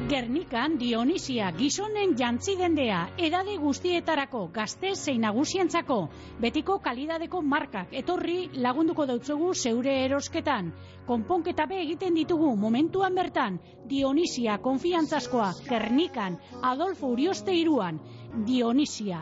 [0.09, 5.97] Gernikan Dionisia gizonen jantzi dendea, edade guztietarako, gazte zein nagusientzako,
[6.41, 10.71] betiko kalidadeko markak, etorri lagunduko dautzugu zeure erosketan.
[11.05, 13.59] Konponketa be egiten ditugu momentuan bertan,
[13.91, 16.39] Dionisia konfiantzazkoa, Gernikan,
[16.71, 17.99] Adolfo Urioste iruan,
[18.47, 19.21] Dionisia.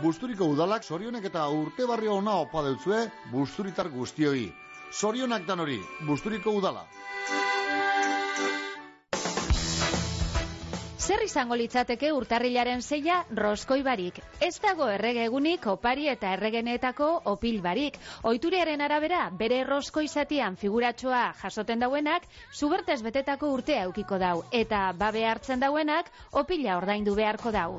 [0.00, 3.02] Busturiko udalak sorionek eta urte barrio ona opa deutzue
[3.34, 4.46] busturitar guztioi.
[4.90, 6.86] Sorionak dan hori, Busturiko udala.
[11.08, 14.18] Zer izango litzateke urtarrilaren zeia roskoi barik.
[14.44, 17.96] Ez dago errege egunik opari eta erregeneetako opil barik.
[18.28, 24.42] Oituriaren arabera, bere roskoi zatian figuratxoa jasoten dauenak, zubertez betetako urtea eukiko dau.
[24.52, 27.70] Eta babe hartzen dauenak, opila ordaindu beharko dau.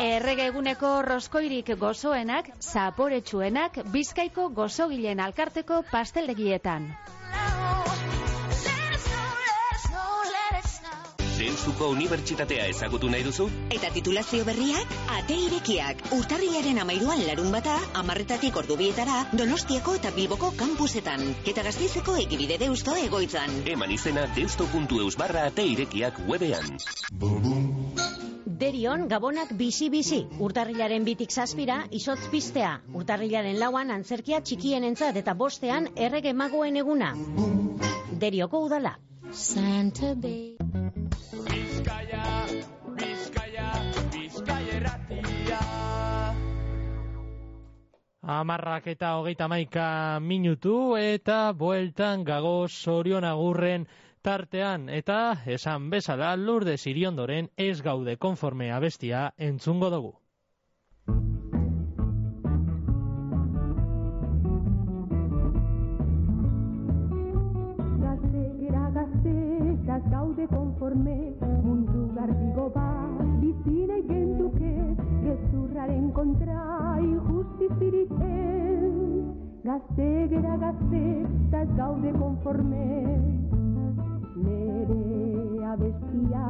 [0.00, 6.86] Errege eguneko roskoirik gozoenak, zaporetsuenak, bizkaiko gozogilen alkarteko pasteldegietan.
[11.60, 13.44] Deustuko Unibertsitatea ezagutu nahi duzu?
[13.76, 21.20] Eta titulazio berriak, ate irekiak, urtarrilaren amairuan larun bata, amarretatik ordubietara, donostiako eta bilboko kampusetan,
[21.52, 23.52] eta gazteizeko egibide deusto egoitzan.
[23.74, 26.80] Eman izena deusto.eus barra ate irekiak webean.
[28.64, 35.92] Derion gabonak bizi-bizi, urtarrilaren bitik zazpira, izotz piztea, urtarrilaren lauan antzerkia txikien entzat eta bostean
[36.08, 37.12] errege magoen eguna.
[38.24, 38.96] Derioko udala.
[39.30, 40.56] Santa Bay.
[48.30, 53.86] Amarrak eta hogeita maika minutu eta bueltan gago zorion agurren
[54.22, 55.16] tartean eta
[55.46, 60.14] esan bezala lurde ziriondoren ez gaude konforme abestia entzungo dugu.
[68.94, 71.16] Gaztetaz gaude konforme
[71.64, 74.89] mundu garbigo bat bizine genduke
[75.30, 78.94] gezurraren kontra injustizirik ez.
[79.64, 82.86] Gaztegera gaztetaz gaude konforme.
[84.44, 86.46] Nere abestia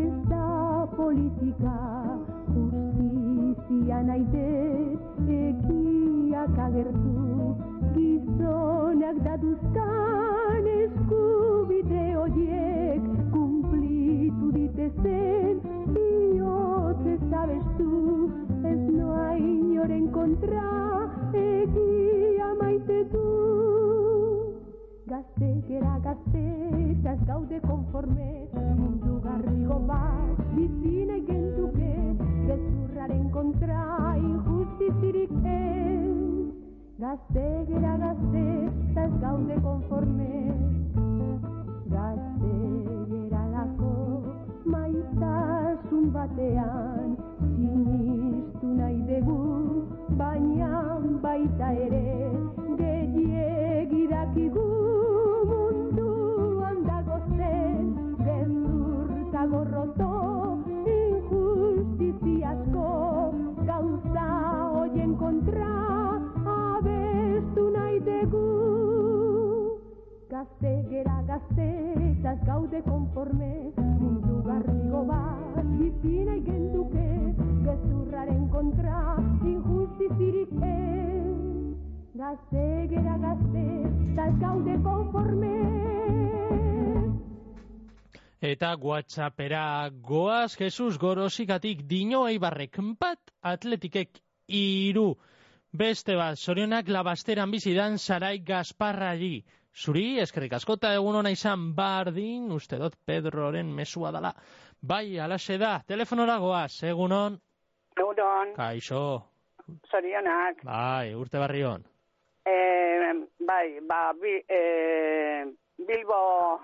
[0.00, 1.78] ez da politika.
[2.54, 4.44] Justizia nahi
[5.38, 7.56] ekiak agertu.
[7.96, 15.66] Gizonak daduzkan eskubide horiek kumplitu ditezen
[16.98, 18.30] bihotz ez abestu
[18.64, 23.24] ez noa inoren kontra egia maite du
[25.06, 31.92] Gaztegera gaztetaz gaude konforme mundu garrigo bat bizine genduke
[32.46, 36.52] gezurraren kontra injustizirik ez
[36.98, 40.32] Gaztegera gaztetaz gaude konforme
[41.88, 42.27] Gaztegera
[45.98, 47.18] maitasun batean
[47.56, 49.38] sinistu nahi dugu
[50.18, 50.70] baina
[51.22, 52.08] baita ere
[52.78, 54.66] gehiegi dakigu
[55.50, 57.84] munduan dago zen
[58.22, 60.12] gezur eta gorroto
[60.86, 62.88] injustiziasko
[63.66, 64.28] gauza
[64.74, 65.72] hoien kontra
[66.58, 68.46] abestu nahi dugu.
[70.30, 73.52] Gaztegera gaztetaz gaude konforme
[74.00, 74.36] mundu
[74.88, 77.08] garrigo bat bizi nahi genduke
[77.64, 81.36] gezurraren kontra injustizirik ez
[82.20, 85.52] Gaztegera gaztetaz gaude konforme
[88.40, 95.16] Eta WhatsAppera goaz Jesus Gorosikatik dino eibarrek bat atletikek iru.
[95.72, 99.44] Beste bat, sorionak labasteran bizidan Sarai Gasparrari.
[99.78, 104.32] Zuri, eskerrik askota egun ona izan bardin, uste dut Pedroren mesua dala.
[104.80, 107.38] Bai, alaxe da, telefonora goaz, egunon.
[107.98, 109.00] Egunon, Kaixo,
[109.90, 110.62] zorionak.
[110.64, 111.82] bai, urte barri hon.
[112.46, 115.44] Eh, bai, ba, bi, eh,
[115.78, 116.60] Bilbo,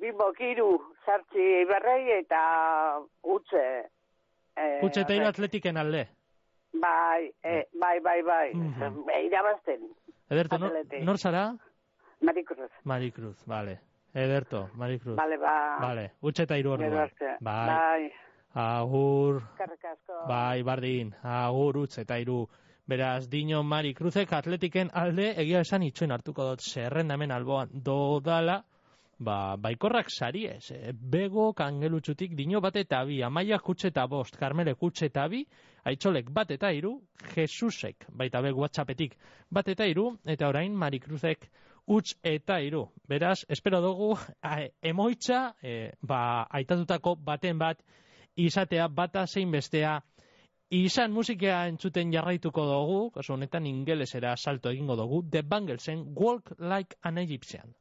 [0.00, 0.70] Bilbo kiru
[1.04, 3.66] sartzi berrei eta utze.
[4.56, 6.06] Eh, Utxe eta atletiken alde.
[6.72, 8.54] Bai, eh, bai, bai, bai.
[8.54, 9.04] Mhm.
[9.12, 9.86] Eh, irabazten.
[10.30, 10.72] Ederto, nor,
[11.02, 11.54] nor zara?
[12.20, 12.70] Marikruz.
[12.84, 13.80] Maricruz, vale.
[14.16, 15.16] Ederto, Maricruz.
[15.16, 15.56] Bale, ba.
[15.80, 16.94] Vale, utxe eta orduan.
[17.02, 17.36] arte.
[17.40, 17.66] Bai.
[17.68, 18.12] Bai.
[18.56, 19.42] Agur.
[20.28, 22.46] Bai, bardin, agur utz eta hiru.
[22.88, 28.62] Beraz, Dino Mari Cruzek atletiken alde, egia esan itxoen hartuko dut zerrenda hemen alboan dodala,
[29.18, 30.92] ba, baikorrak sari ez, eh?
[30.94, 35.42] bego kangelutxutik dino bat eta bi, amaia kutxe eta bost, karmele kutxe eta bi,
[35.84, 36.94] aitzolek bat eta hiru,
[37.34, 39.18] Jesusek, baita be whatsappetik
[39.50, 41.50] bat eta hiru, eta orain Mari Cruzek
[41.86, 42.86] utz eta hiru.
[43.08, 44.16] Beraz, espero dugu,
[44.82, 47.82] emoitza, e, ba, aitatutako baten bat,
[48.36, 50.00] izatea bata zein bestea
[50.70, 56.96] izan musikea entzuten jarraituko dugu, kasu honetan ingelesera salto egingo dugu, The Bangelsen Walk Like
[57.02, 57.74] an Egyptian.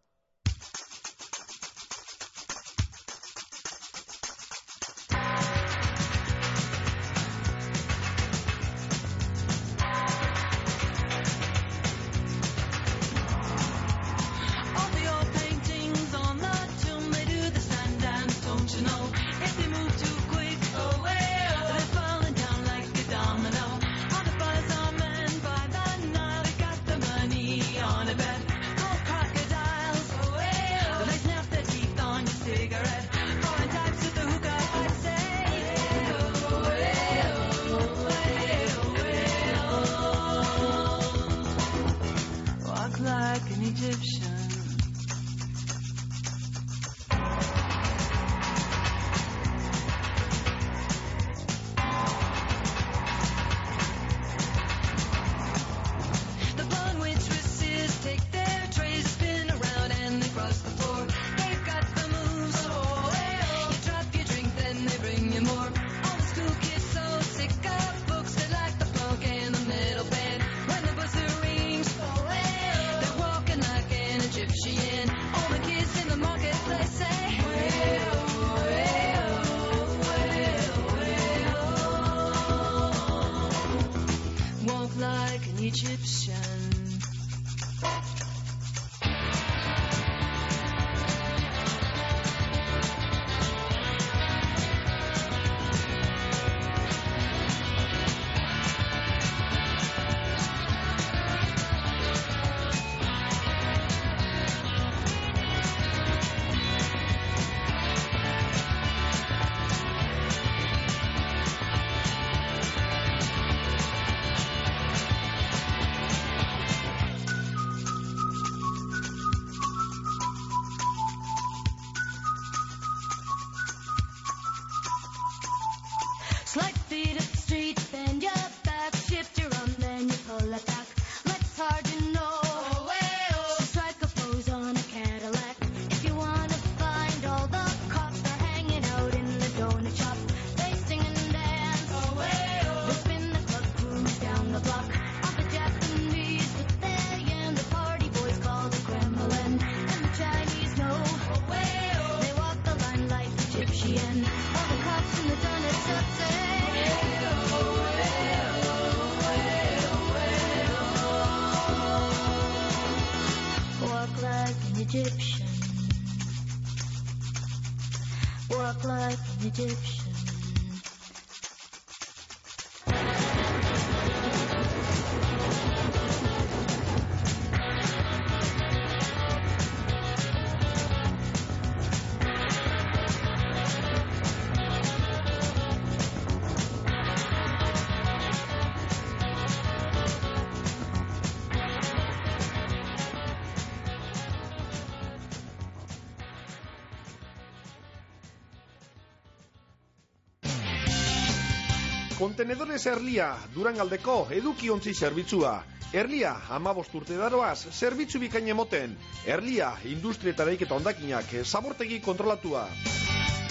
[202.25, 205.51] Kontenedores Erlia, Durangaldeko edukiontzi zerbitzua.
[205.93, 208.95] Erlia, amabost urte daroaz, zerbitzu bikain emoten.
[209.29, 212.63] Erlia, industrietareik eta ondakinak, zabortegi kontrolatua.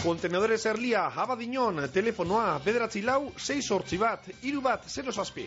[0.02, 5.46] Kontenedores Erlia, abadinon, telefonoa, bederatzi lau, 6 sortzi bat, iru bat, 0 zazpi.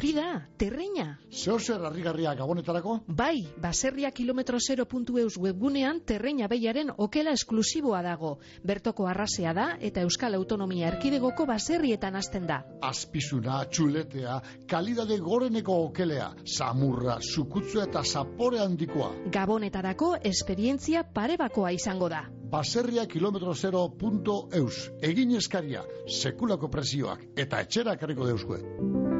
[0.00, 1.18] Hori da, terreina.
[1.28, 2.94] Zeo zer harrigarria gabonetarako?
[3.18, 8.30] Bai, baserria kilometro 0.eus webgunean terreina behiaren okela esklusiboa dago.
[8.64, 12.62] Bertoko arrasea da eta Euskal Autonomia Erkidegoko baserrietan hasten da.
[12.80, 14.38] Azpizuna, txuletea,
[14.72, 19.12] kalidade goreneko okelea, samurra, sukutzua eta zapore handikoa.
[19.36, 22.22] Gabonetarako esperientzia parebakoa izango da.
[22.56, 24.80] Baserria kilometro 0.eus.
[25.12, 29.19] Egin eskaria, sekulako presioak eta etxera karriko deuzkue.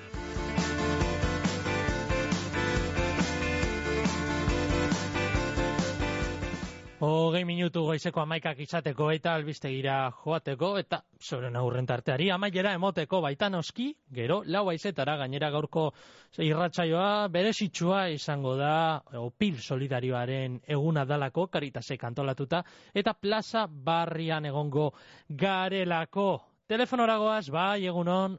[7.01, 13.49] Hogei minutu goizeko amaikak izateko eta albistegira joateko eta zoren aurren tarteari amaiera emoteko baita
[13.49, 15.87] noski, gero lau aizetara gainera gaurko
[16.37, 22.61] irratsaioa berezitsua izango da opil solidarioaren eguna dalako karitasek antolatuta
[22.93, 24.91] eta plaza barrian egongo
[25.29, 26.29] garelako.
[26.69, 28.37] Telefonoragoaz, bai, egunon,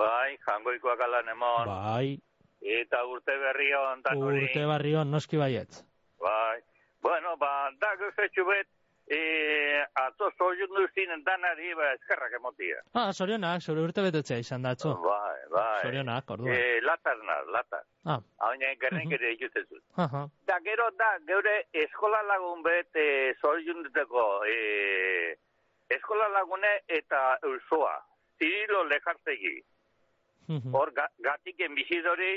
[0.00, 1.66] Bai, jangoikoak alan emon.
[1.68, 2.18] bai,
[2.62, 4.44] Eta urte berri hori.
[4.46, 5.84] urte barrion noski baietz.
[6.18, 6.60] Bai.
[7.02, 8.68] Bueno, ba, da gauzetxu bet,
[9.06, 9.18] e,
[9.98, 12.78] atzo zoiun duzinen danari, ba, eskerrak emotia.
[12.94, 14.94] Ah, sorionak, zure urte betetzea izan da, atzo.
[15.02, 15.80] Bai, bai.
[15.82, 16.54] Zorionak, orduan.
[16.54, 17.82] E, latar naz, latar.
[18.06, 18.20] Ah.
[18.46, 19.66] Haina gerren gere ikutzen
[20.04, 20.22] Aha.
[20.46, 25.34] Da, gero da, geure eskola lagun bet, e, zoiun duteko, e,
[25.98, 27.98] eskola lagune eta eusoa.
[28.38, 29.58] Zirilo lejartegi.
[30.52, 32.34] Hor, ga, gatiken bizidori,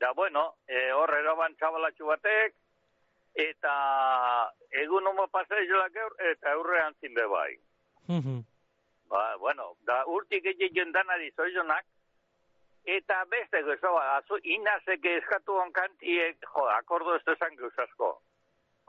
[0.00, 2.54] da, bueno, e, hor eroban txabalatxu batek,
[3.34, 3.74] eta
[4.82, 7.52] egun homo pasaizela geur, eta aurrean zinbe bai.
[9.12, 11.84] Ba, bueno, da urtik egiten danari zoizonak,
[12.84, 18.12] eta beste gozoa, azu, inazeke eskatu onkantiek, jo, akordo ez dezan gauzasko.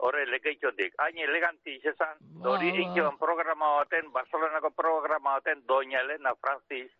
[0.04, 0.96] Horre, lekeitxotik.
[0.98, 2.80] Hain eleganti izan, hori ba.
[2.82, 6.90] ikioan programa baten, Barcelonako programa baten, Doña Elena Francis,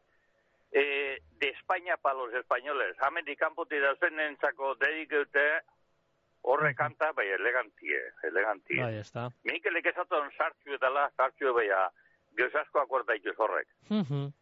[0.71, 2.97] eh, de España para los españoles.
[3.01, 5.63] Hamendik kanpotik dauzen entzako dedikeute,
[6.45, 8.81] horre kanta, bai, elegantie, elegantie.
[8.83, 9.29] Bai, ez da.
[9.49, 11.87] Mikelek esaton sartxu edala, sartxu beha,
[12.37, 13.69] geuzasko akorda ituz horrek.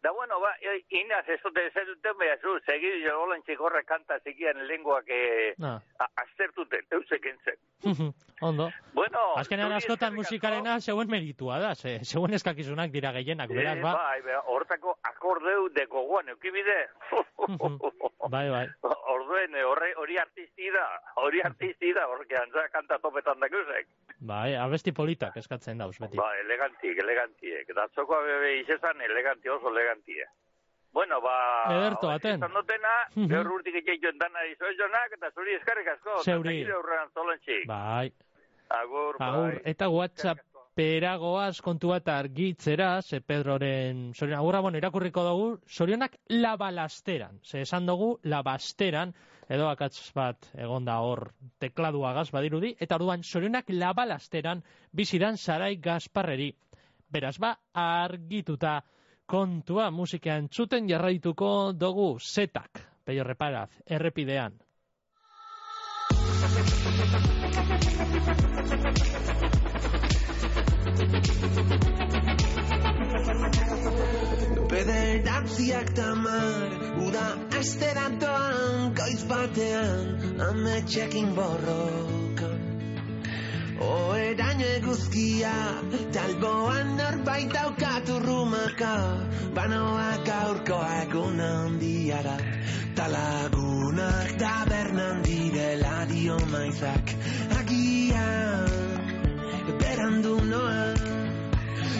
[0.03, 3.19] Da bueno, ba, e, inaz, ez dute ez duten beha zu, segidu jo
[3.67, 5.79] horrek kanta zikian lenguak e, Ah.
[6.25, 8.13] aztertuten, eusek entzen.
[8.43, 8.69] Ondo.
[8.93, 13.93] Bueno, Azkenean askotan musikarena zeuen meritua da, ze, zeuen eskakizunak dira gehienak, beraz, Eh, ba.
[13.95, 16.75] bai, be, hortako akordeu de gogoan eukibide.
[18.29, 18.67] Bai, bai.
[19.13, 20.83] Orduen, eh, horre, hori artisti da,
[21.23, 23.87] hori artisti da, horrek antza kanta topetan da guzek.
[24.19, 26.17] Bai, abesti politak eskatzen dauz, beti.
[26.19, 27.73] Ba, elegantiek, elegantiek.
[27.75, 30.27] Datzoko bebe izezan eleganti oso elegantie.
[30.93, 31.35] Bueno, ba...
[31.73, 32.37] Ederto, aten.
[32.37, 32.91] Izan dutena,
[33.31, 36.19] gaur urtik etxeituen dana izoizonak, eta zuri eskarrik asko.
[36.21, 36.59] Zeuri.
[37.13, 37.65] Zolentxik.
[37.67, 38.11] Bai.
[38.73, 39.61] Agur, Agur, bai.
[39.69, 47.39] eta WhatsApp peragoaz kontu bat argitzera, ze Pedroren, zorion, agurra, bueno, irakurriko dugu, zorionak labalasteran,
[47.45, 49.13] ze esan dugu labasteran,
[49.49, 51.27] edo akatz bat egon da hor
[51.61, 56.49] tekladuagaz badirudi, eta orduan zorionak labalasteran bizidan Sarai Gasparreri.
[57.13, 58.79] Beraz, ba, argituta
[59.29, 64.57] kontua musikean txuten jarraituko dugu zetak, peio reparaz, errepidean.
[74.73, 76.69] Bederatziak tamar,
[77.05, 77.25] uda
[77.59, 80.07] aste datoan, goiz batean,
[80.49, 82.49] ametxekin borroka.
[83.83, 85.53] Oeraino eguzkia,
[86.15, 88.95] talboan norbait daukatu rumaka,
[89.55, 92.37] banoak aurko egun handiara,
[92.97, 97.15] talagunak tabernan direla dio maizak,
[97.61, 98.69] agian,
[99.81, 101.12] berandu noa,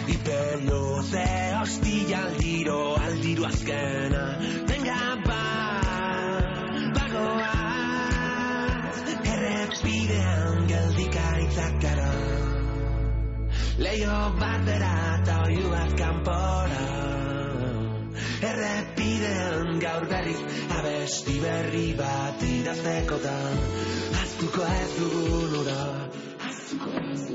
[0.06, 1.26] Hiperloze
[1.60, 4.24] hostia aldiro, aldiro azkena.
[4.68, 5.44] Venga ba,
[6.98, 7.54] bagoaz
[9.34, 12.12] Errepidean geldik aitzak gara.
[13.84, 16.84] Leio bat bera eta oiu bat kanpora.
[18.50, 20.42] Errepidean gaur berriz
[20.78, 23.56] abesti berri bat idaztekotan
[24.20, 25.80] Aztuko ez dugun ura.
[26.50, 27.33] Aztuko ez dugun da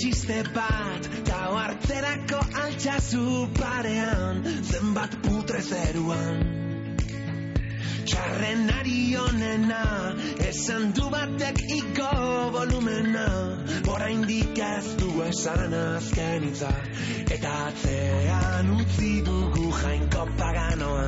[0.00, 3.26] txiste bat Gau hartzerako altxazu
[3.58, 4.42] parean
[4.72, 6.69] Zenbat putre zeruan
[8.10, 9.82] Txarren ari onena
[10.48, 12.08] Esan du batek iko
[12.54, 13.26] volumena.
[13.92, 16.70] Oraindik ez du esan azken hitza
[17.36, 21.06] Eta atzean utzi dugu jainko paganoa.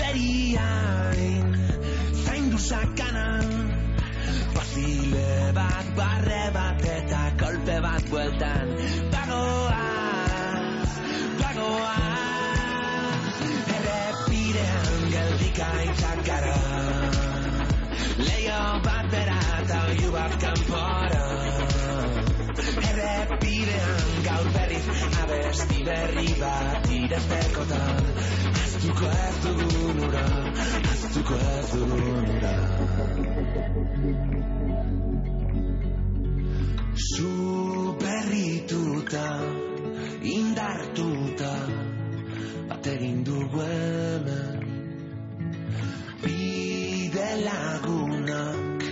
[0.00, 1.52] Beriain
[2.24, 3.26] zaindu sakana.
[4.56, 8.76] Bazile bat, barre bat eta kolpe bat bueltan.
[9.12, 9.82] Bagoa,
[11.42, 12.33] bagoa
[15.54, 16.54] Errepidean geldika aitzak gara
[18.18, 21.26] Leio bat bera eta oiu bat kanpora
[22.88, 24.86] Errepidean gaur berriz
[25.22, 28.04] abesti berri bat idaztekotan
[28.64, 30.26] Aztuko ez dugun ura,
[30.92, 32.56] aztuko ez dugun ura
[37.04, 39.26] Zu berrituta,
[40.22, 41.52] indartuta,
[42.68, 43.64] bat egin dugu
[47.42, 48.82] lagunak,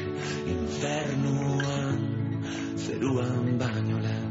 [0.47, 1.99] infernuan,
[2.76, 4.30] zeruan baino lehen.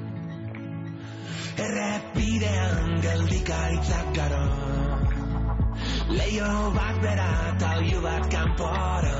[1.61, 4.45] Errepidean geldika itzak garo
[6.09, 9.19] Leio bat bera eta oiu bat kanpora.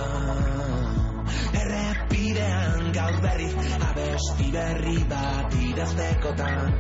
[1.61, 3.53] Errepidean gaur berriz
[3.89, 6.73] abesti berri bat idaztekotan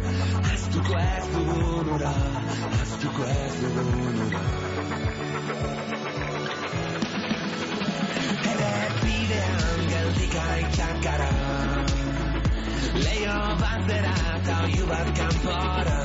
[0.53, 2.15] Aztuko ez dugun ura,
[2.81, 6.00] aztuko ez dugun ura
[8.51, 11.29] Errepidean geldika itzak gara
[13.05, 15.99] Leio bat bera eta oiu bat kanpora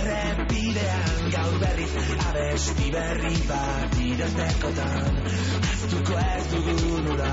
[0.00, 1.92] Errepidean gaur berriz
[2.30, 5.22] abesti berri bat idaztekotan.
[5.72, 7.32] Aztuko ez dugun ura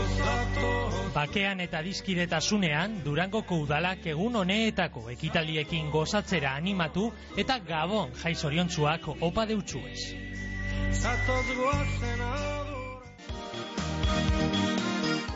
[1.11, 7.09] Bakean eta dizkidetasunean, Durangoko udalak egun honeetako ekitaliekin gozatzera animatu
[7.43, 9.99] eta gabon jaizoriontzuak opa deutsuez.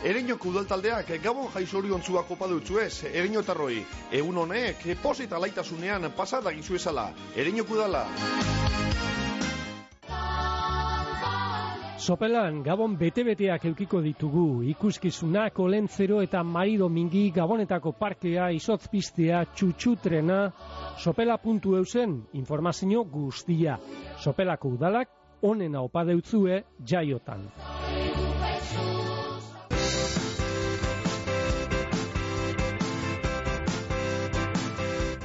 [0.06, 3.82] Ereñoko udaltaldeak gabon jaizoriontzuak opa dutzuez, ereñotarroi.
[4.12, 7.10] Egun honek, posita laitasunean pasada gizuezala.
[7.36, 8.06] Ereñoko udala.
[11.96, 20.40] Sopelan Gabon bete-beteak eukiko ditugu, ikuskizunak, olentzero eta marido mingi Gabonetako parkea, izotzpistea, txutxutrena,
[21.00, 23.78] sopela.eusen informazio guztia.
[24.20, 25.08] Sopelako udalak
[25.40, 27.48] onena opa deutzue jaiotan.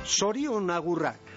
[0.05, 1.30] Sorion agurrak.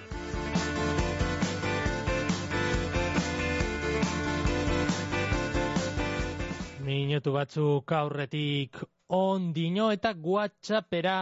[6.84, 8.76] Minutu batzuk aurretik
[9.16, 11.14] ondino eta whatsappera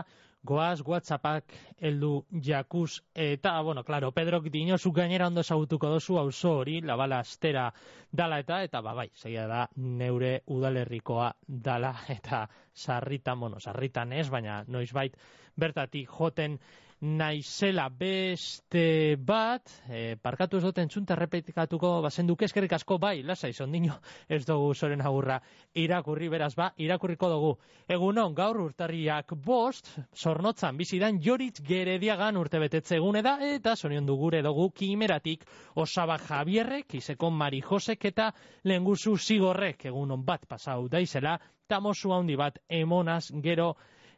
[0.42, 6.80] goaz whatsappak heldu jakuz eta, bueno, claro, Pedrok dinozu gainera ondo ezagutuko dozu auzo hori,
[6.80, 7.68] labala astera
[8.10, 14.28] dala eta, eta ba, bai, segia da neure udalerrikoa dala eta sarritan, bueno, sarritan ez,
[14.30, 15.14] baina noizbait
[15.54, 16.58] bertatik joten
[17.02, 23.96] naizela beste bat, e, parkatu ez duten txunta repetikatuko bazenduke eskerrik asko bai, lasa izondino
[24.28, 25.40] ez dugu zoren agurra
[25.74, 27.50] irakurri, beraz ba, irakurriko dugu.
[27.90, 34.42] Egunon, gaur urtarriak bost, zornotzan bizidan joritz gerediagan urte betetze egune da, eta sonion dugure
[34.46, 35.42] dugu kimeratik
[35.74, 38.30] osaba Javierrek, izeko Mari Josek eta
[38.62, 41.34] lehenguzu zigorrek egunon bat pasau daizela,
[41.66, 43.72] tamosu handi bat emonaz gero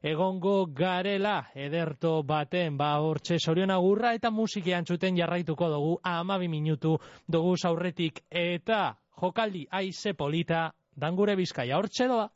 [0.04, 2.76] egongo garela ederto baten.
[2.76, 8.20] Ba hortxe sorion agurra eta musikean txuten jarraituko dugu amabi minutu dugu aurretik.
[8.30, 11.78] Eta jokaldi aize polita dangure bizkaia.
[11.78, 12.28] Hortxe doa.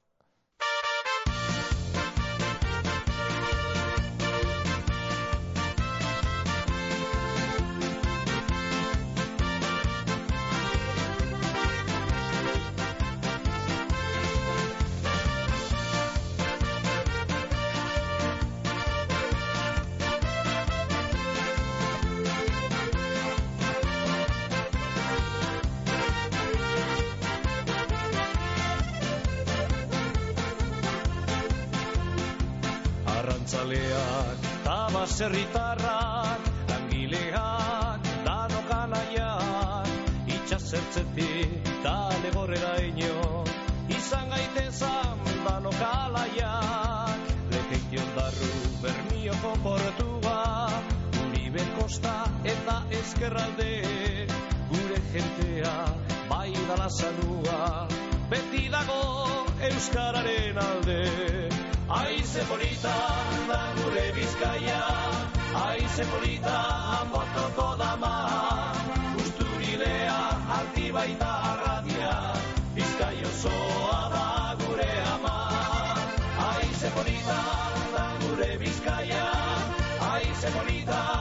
[80.38, 81.17] Aize polita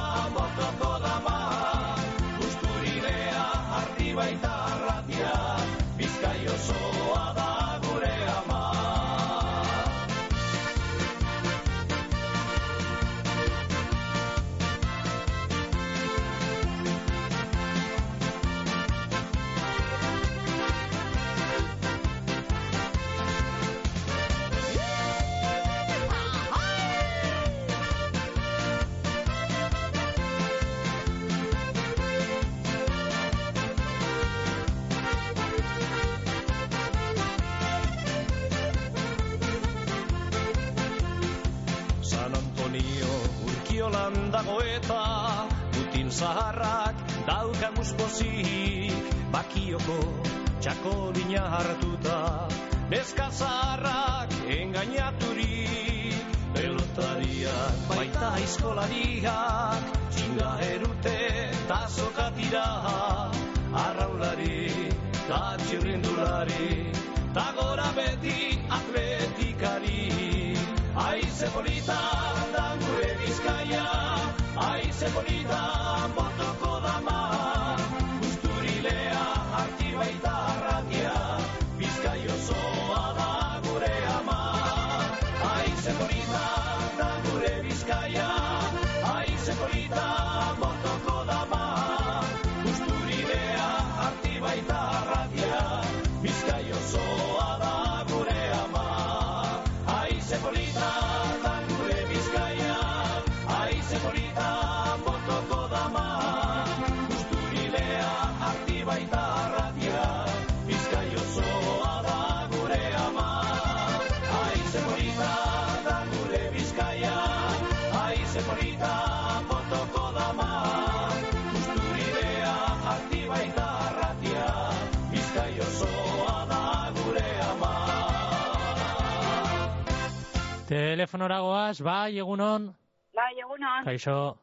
[131.02, 132.72] Telefonora goaz, bai, egunon,
[133.14, 133.84] Bai, egunon.
[133.86, 134.38] kaixo,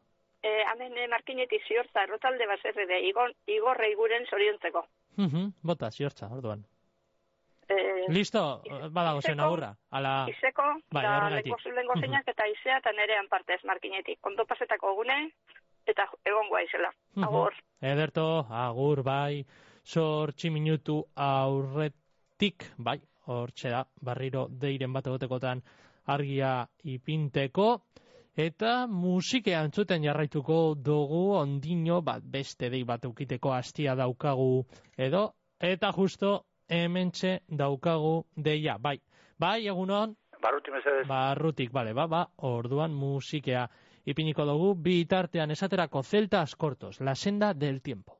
[0.44, 4.82] Eh, hemen eh, markinetik ziortza, errotalde baserri de, igor, igorrei guren zoriontzeko.
[5.16, 6.66] Mhm, bota, ziortza, orduan.
[7.66, 8.42] Eh, Listo,
[8.92, 13.64] badago zen agurra, ala, Izeko, Bai, da leko zulengo zeinak eta izea eta nerean partez
[13.64, 14.18] markinetik.
[14.26, 15.16] Ondo pasetako gune
[15.86, 16.92] eta egongo aizela.
[17.14, 17.24] Mhm.
[17.24, 17.54] Agor.
[17.80, 19.46] Ederto, agur, bai,
[19.82, 25.62] sortzi minutu aurretik, bai, hortxe da, barriro deiren bat egotekotan
[26.06, 27.68] argia ipinteko,
[28.36, 34.64] eta musike antzuten jarraituko dugu ondino bat beste dei bat eukiteko hastia daukagu
[34.98, 38.98] edo, eta justo hementxe daukagu deia, bai,
[39.38, 41.06] bai, egunon, Barruti mesedez.
[41.08, 43.62] Barrutik, bale, ba, ba, orduan musikea
[44.04, 48.18] ipiniko dugu, bi tartean esaterako celtas cortos, la senda del tiempo.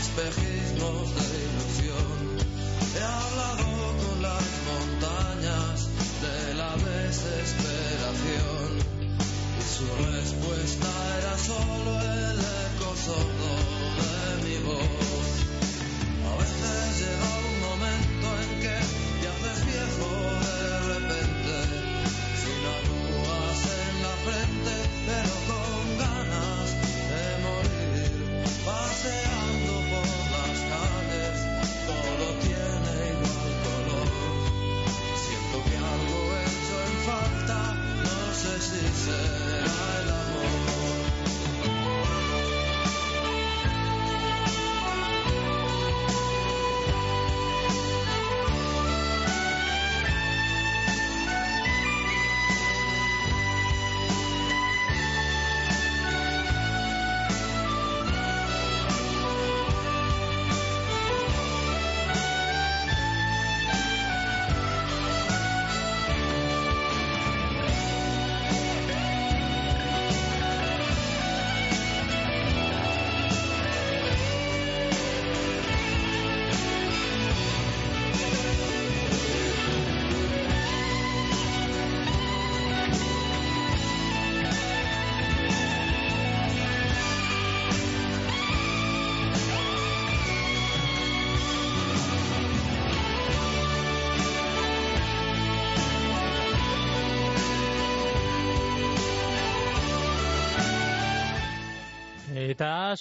[0.00, 2.16] Espejismos de ilusión.
[2.96, 3.68] He hablado
[4.02, 5.76] con las montañas
[6.24, 8.68] de la desesperación
[9.58, 12.90] y su respuesta era solo el eco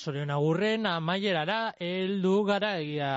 [0.10, 3.12] zorion agurren amaierara heldu gara egia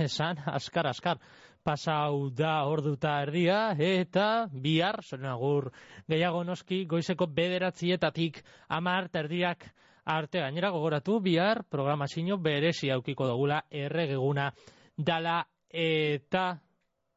[0.00, 1.18] esan, askar, askar.
[1.62, 5.68] Pasau da orduta erdia eta bihar, zorion agur
[6.08, 9.68] gehiago noski, goizeko bederatzietatik amar erdiak
[10.04, 14.48] arte gainera gogoratu bihar programazio berezi aukiko dugula erregeguna
[14.96, 16.46] dala eta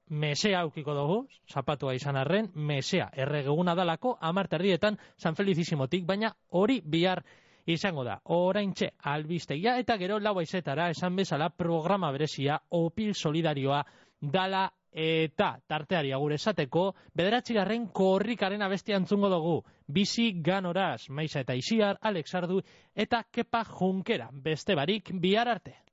[0.09, 1.17] mesea aukiko dugu,
[1.49, 7.23] zapatua izan arren, mesea erregeguna dalako amar erdietan San Felicissimotik, baina hori bihar
[7.65, 8.19] izango da.
[8.35, 13.83] Oraintxe albistegia eta gero lau aizetara esan bezala programa berezia opil solidarioa
[14.21, 19.55] dala eta tarteari agur esateko bederatzigarren korrikaren abestia entzungo dugu.
[19.87, 22.61] Bizi ganoraz, Maisa eta Isiar, Alex Ardu
[22.95, 24.29] eta Kepa Junkera.
[24.31, 25.84] Beste barik bihar arte.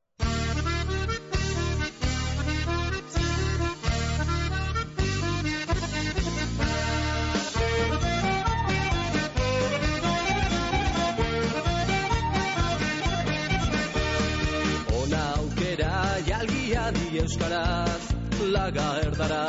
[17.22, 18.02] Euskaraz,
[18.50, 19.44] laga erdara,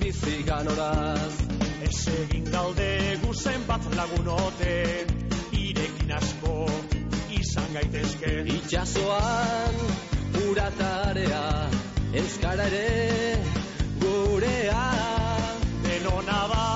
[0.00, 1.34] bizi ganoraz.
[1.86, 2.88] Ez egin galde
[3.22, 4.74] guzen bat lagunote,
[5.60, 6.56] irekin asko
[7.38, 8.32] izan gaitezke.
[8.56, 9.80] Itxasoan,
[10.44, 11.44] uratarea,
[12.22, 13.40] euskara ere,
[14.04, 14.84] gurea.
[15.88, 16.66] Denona da,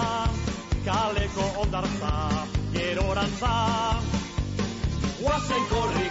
[0.88, 2.14] kaleko ondartza,
[2.76, 3.56] gerorantza.
[5.18, 6.07] Guazen korrika, ona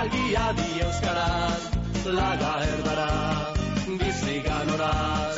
[0.00, 1.62] jalgia di euskaraz,
[2.08, 3.12] laga erdara,
[4.00, 5.29] bizi ganoraz.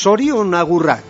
[0.00, 1.09] Sorion agurrak.